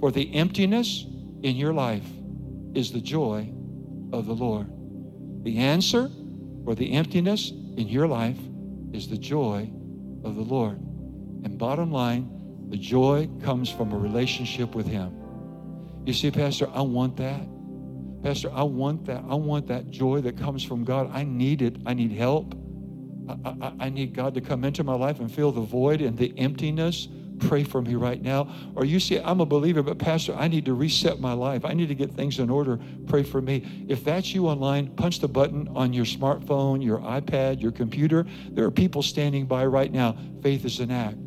for 0.00 0.10
the 0.10 0.34
emptiness 0.34 1.04
in 1.42 1.56
your 1.56 1.72
life 1.72 2.08
is 2.74 2.90
the 2.90 3.00
joy 3.00 3.52
of 4.12 4.26
the 4.26 4.34
Lord. 4.34 4.70
The 5.42 5.58
answer 5.58 6.10
for 6.64 6.74
the 6.74 6.92
emptiness 6.92 7.50
in 7.50 7.88
your 7.88 8.06
life 8.06 8.38
is 8.92 9.08
the 9.08 9.16
joy 9.16 9.70
of 10.24 10.36
the 10.36 10.42
Lord. 10.42 10.78
And 10.78 11.56
bottom 11.56 11.90
line, 11.90 12.66
the 12.68 12.76
joy 12.76 13.28
comes 13.42 13.70
from 13.70 13.92
a 13.92 13.98
relationship 13.98 14.74
with 14.74 14.86
Him. 14.86 15.16
You 16.04 16.12
see, 16.12 16.30
Pastor, 16.30 16.68
I 16.72 16.82
want 16.82 17.16
that. 17.16 17.40
Pastor, 18.22 18.50
I 18.52 18.62
want 18.62 19.06
that. 19.06 19.24
I 19.28 19.34
want 19.34 19.66
that 19.68 19.90
joy 19.90 20.20
that 20.22 20.36
comes 20.36 20.62
from 20.62 20.84
God. 20.84 21.10
I 21.12 21.24
need 21.24 21.62
it. 21.62 21.76
I 21.86 21.94
need 21.94 22.12
help. 22.12 22.54
I, 23.28 23.54
I, 23.60 23.72
I 23.80 23.88
need 23.88 24.14
God 24.14 24.34
to 24.34 24.40
come 24.40 24.64
into 24.64 24.84
my 24.84 24.94
life 24.94 25.20
and 25.20 25.30
fill 25.30 25.52
the 25.52 25.60
void 25.62 26.02
and 26.02 26.16
the 26.16 26.34
emptiness 26.38 27.08
pray 27.40 27.64
for 27.64 27.82
me 27.82 27.94
right 27.94 28.20
now. 28.22 28.48
Or 28.74 28.84
you 28.84 29.00
say, 29.00 29.22
I'm 29.22 29.40
a 29.40 29.46
believer, 29.46 29.82
but 29.82 29.98
Pastor, 29.98 30.34
I 30.34 30.48
need 30.48 30.64
to 30.66 30.74
reset 30.74 31.20
my 31.20 31.32
life. 31.32 31.64
I 31.64 31.72
need 31.72 31.88
to 31.88 31.94
get 31.94 32.12
things 32.12 32.38
in 32.38 32.50
order. 32.50 32.78
Pray 33.06 33.22
for 33.22 33.40
me. 33.40 33.86
If 33.88 34.04
that's 34.04 34.34
you 34.34 34.48
online, 34.48 34.88
punch 34.94 35.20
the 35.20 35.28
button 35.28 35.68
on 35.74 35.92
your 35.92 36.04
smartphone, 36.04 36.84
your 36.84 36.98
iPad, 36.98 37.60
your 37.60 37.72
computer. 37.72 38.26
There 38.50 38.64
are 38.64 38.70
people 38.70 39.02
standing 39.02 39.46
by 39.46 39.66
right 39.66 39.92
now. 39.92 40.16
Faith 40.42 40.64
is 40.64 40.80
an 40.80 40.90
act. 40.90 41.18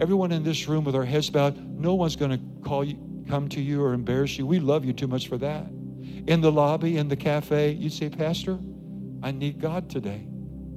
Everyone 0.00 0.32
in 0.32 0.42
this 0.42 0.68
room 0.68 0.84
with 0.84 0.96
our 0.96 1.04
heads 1.04 1.30
bowed, 1.30 1.58
no 1.78 1.94
one's 1.94 2.16
going 2.16 2.30
to 2.30 2.40
call 2.66 2.82
you, 2.82 2.98
come 3.28 3.48
to 3.50 3.60
you 3.60 3.82
or 3.82 3.92
embarrass 3.92 4.38
you. 4.38 4.46
We 4.46 4.58
love 4.58 4.84
you 4.84 4.92
too 4.92 5.06
much 5.06 5.28
for 5.28 5.38
that. 5.38 5.66
In 6.26 6.40
the 6.40 6.50
lobby, 6.50 6.96
in 6.96 7.08
the 7.08 7.16
cafe, 7.16 7.72
you'd 7.72 7.92
say, 7.92 8.08
Pastor, 8.08 8.58
I 9.22 9.30
need 9.30 9.60
God 9.60 9.90
today. 9.90 10.26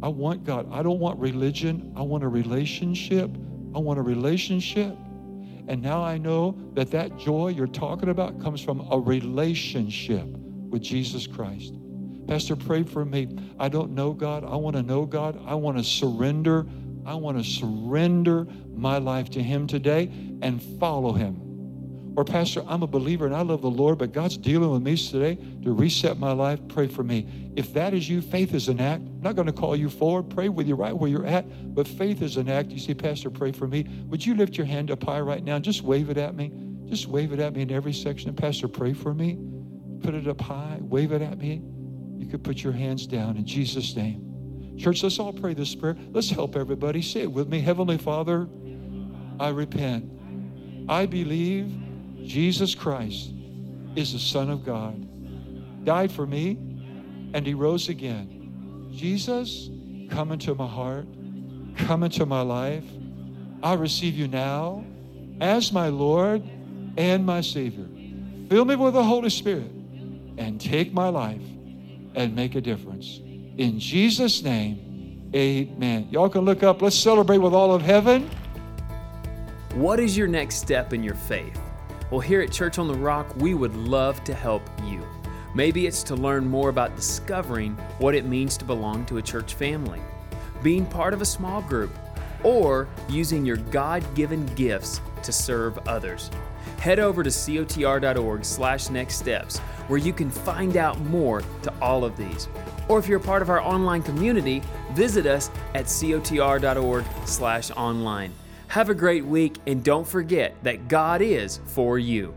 I 0.04 0.10
want 0.10 0.43
God. 0.43 0.67
I 0.71 0.84
don't 0.84 0.99
want 0.99 1.19
religion. 1.19 1.93
I 1.95 2.01
want 2.01 2.23
a 2.23 2.28
relationship 2.28 3.32
I 3.76 3.80
want 3.80 4.00
a 4.00 4.02
relationship. 4.02 4.96
And 5.68 5.82
now 5.82 6.02
I 6.02 6.18
know 6.18 6.58
that 6.74 6.92
that 6.92 7.18
joy 7.18 7.50
you're 7.50 7.68
talking 7.68 8.10
about 8.10 8.40
comes 8.42 8.62
from 8.62 8.88
a 8.90 8.98
relationship 8.98 10.26
with 10.26 10.82
Jesus 10.82 11.28
Christ. 11.28 11.74
Pastor, 12.28 12.56
pray 12.56 12.84
for 12.84 13.04
me. 13.04 13.28
I 13.60 13.68
don't 13.68 13.92
know 13.92 14.14
God. 14.14 14.46
I 14.46 14.56
want 14.56 14.76
to 14.78 14.84
know 14.84 15.06
God. 15.06 15.40
I 15.46 15.56
want 15.56 15.78
to 15.78 15.84
surrender. 15.84 16.66
I 17.06 17.16
want 17.16 17.38
to 17.38 17.44
surrender 17.44 18.48
my 18.74 18.98
life 18.98 19.30
to 19.32 19.44
Him 19.44 19.68
today 19.68 20.10
and 20.42 20.62
follow 20.80 21.12
Him. 21.12 21.45
Or, 22.17 22.23
Pastor, 22.23 22.63
I'm 22.67 22.82
a 22.82 22.88
believer 22.88 23.25
and 23.25 23.36
I 23.36 23.41
love 23.41 23.62
the 23.62 23.69
Lord, 23.69 23.97
but 23.97 24.13
God's 24.13 24.38
dealing 24.38 24.71
with 24.71 24.82
me 24.82 24.95
today 24.95 25.36
to 25.63 25.73
reset 25.73 26.17
my 26.17 26.32
life. 26.32 26.60
Pray 26.69 26.88
for 26.88 27.04
me. 27.04 27.51
If 27.58 27.73
that 27.73 27.93
is 27.93 28.10
you, 28.10 28.21
faith 28.21 28.54
is 28.54 28.69
an 28.69 28.80
act. 28.80 29.01
I'm 29.01 29.21
not 29.21 29.36
going 29.36 29.47
to 29.47 29.54
call 29.54 29.75
you 29.75 29.89
forward. 29.89 30.30
Pray 30.30 30.47
with 30.47 30.65
you 30.65 30.75
right 30.75 30.95
where 30.97 31.10
you're 31.10 31.25
at, 31.25 31.75
but 31.75 31.88
faith 31.88 32.21
is 32.21 32.38
an 32.38 32.49
act. 32.49 32.69
You 32.69 32.80
see, 32.80 32.93
Pastor, 32.93 33.30
pray 33.30 33.51
for 33.51 33.67
me. 33.67 33.86
Would 34.08 34.25
you 34.25 34.34
lift 34.34 34.56
your 34.56 34.65
hand 34.65 34.91
up 34.91 35.04
high 35.04 35.19
right 35.19 35.43
now? 35.43 35.60
Just 35.60 35.82
wave 35.82 36.10
it 36.10 36.17
at 36.17 36.36
me. 36.36 36.54
Just 36.86 37.08
wave 37.08 37.34
it 37.34 37.39
at 37.39 37.54
me 37.54 37.63
in 37.63 37.71
every 37.71 37.93
section. 37.93 38.34
Pastor, 38.34 38.69
pray 38.69 38.93
for 38.93 39.13
me. 39.13 39.38
Put 40.01 40.13
it 40.13 40.28
up 40.28 40.39
high. 40.39 40.78
Wave 40.82 41.12
it 41.12 41.21
at 41.21 41.38
me. 41.38 41.62
You 42.17 42.28
could 42.28 42.45
put 42.45 42.63
your 42.63 42.73
hands 42.73 43.08
down 43.08 43.36
in 43.36 43.45
Jesus' 43.45 43.93
name. 43.95 44.75
Church, 44.78 45.04
let's 45.04 45.19
all 45.19 45.34
pray 45.34 45.54
this 45.54 45.75
prayer. 45.75 45.97
Let's 46.12 46.30
help 46.30 46.56
everybody. 46.56 47.01
Say 47.01 47.21
it 47.21 47.32
with 47.32 47.49
me. 47.49 47.60
Heavenly 47.60 47.97
Father, 47.97 48.47
I 49.39 49.49
repent. 49.49 50.12
I 50.88 51.06
believe 51.08 51.73
Jesus 52.26 52.76
Christ 52.76 53.32
is 53.96 54.14
the 54.14 54.20
Son 54.20 54.50
of 54.50 54.66
God, 54.66 55.86
died 55.86 56.12
for 56.12 56.26
me, 56.26 56.58
and 57.34 57.46
He 57.46 57.54
rose 57.54 57.90
again. 57.90 58.90
Jesus, 58.92 59.70
come 60.10 60.32
into 60.32 60.56
my 60.56 60.68
heart, 60.68 61.08
come 61.78 62.04
into 62.04 62.26
my 62.26 62.42
life. 62.42 62.84
I 63.62 63.74
receive 63.74 64.16
you 64.16 64.28
now 64.28 64.84
as 65.42 65.72
my 65.72 65.90
Lord 65.90 66.44
and 66.98 67.26
my 67.26 67.42
Savior. 67.42 67.88
Fill 68.50 68.66
me 68.66 68.76
with 68.76 68.94
the 68.94 69.04
Holy 69.04 69.30
Spirit 69.30 69.72
and 70.38 70.60
take 70.60 70.94
my 70.94 71.10
life 71.10 71.42
and 72.16 72.36
make 72.36 72.56
a 72.56 72.62
difference. 72.62 73.20
In 73.58 73.80
Jesus' 73.80 74.44
name, 74.44 75.30
amen. 75.36 76.08
Y'all 76.12 76.30
can 76.30 76.42
look 76.42 76.64
up. 76.64 76.82
Let's 76.82 76.96
celebrate 76.96 77.40
with 77.40 77.54
all 77.54 77.74
of 77.74 77.82
heaven. 77.82 78.30
What 79.74 80.00
is 80.00 80.18
your 80.18 80.28
next 80.28 80.56
step 80.56 80.94
in 80.94 81.04
your 81.04 81.16
faith? 81.16 81.60
Well, 82.12 82.20
here 82.20 82.41
at 82.41 82.52
Church 82.52 82.78
on 82.78 82.88
the 82.88 82.94
Rock, 82.94 83.36
we 83.38 83.56
would 83.56 83.76
love 83.76 84.24
to 84.26 84.34
help 84.34 84.62
you. 84.84 85.04
Maybe 85.56 85.88
it's 85.88 86.04
to 86.04 86.15
learn 86.15 86.48
more 86.48 86.70
about 86.70 86.96
discovering 86.96 87.74
what 87.98 88.13
it 88.13 88.26
means 88.26 88.58
to 88.58 88.65
belong 88.65 89.06
to 89.08 89.18
a 89.18 89.22
church 89.22 89.56
family, 89.56 90.02
being 90.62 90.86
part 90.86 91.13
of 91.15 91.22
a 91.22 91.26
small 91.26 91.62
group, 91.62 91.91
or 92.44 92.88
using 93.10 93.44
your 93.44 93.58
God 93.58 94.04
given 94.13 94.46
gifts 94.54 95.02
to 95.24 95.32
serve 95.32 95.80
others. 95.88 96.30
Head 96.78 97.00
over 97.00 97.24
to 97.24 97.30
cotr.org 97.32 98.46
slash 98.46 98.91
next 98.91 99.15
steps 99.15 99.58
where 99.88 99.98
you 99.98 100.13
can 100.13 100.30
find 100.30 100.78
out 100.78 101.00
more 101.02 101.41
to 101.63 101.74
all 101.82 102.06
of 102.06 102.15
these. 102.18 102.48
Or 102.88 103.00
if 103.00 103.08
you're 103.08 103.20
part 103.20 103.41
of 103.41 103.50
our 103.50 103.62
online 103.62 104.04
community, 104.04 104.62
visit 104.91 105.26
us 105.26 105.50
at 105.74 105.86
cotr.org 105.86 107.06
slash 107.26 107.72
online. 107.72 108.32
Have 108.67 108.89
a 108.89 108.95
great 108.95 109.25
week 109.25 109.58
and 109.67 109.84
don't 109.84 110.08
forget 110.08 110.56
that 110.63 110.88
God 110.88 111.21
is 111.21 111.60
for 111.65 111.97
you. 111.99 112.34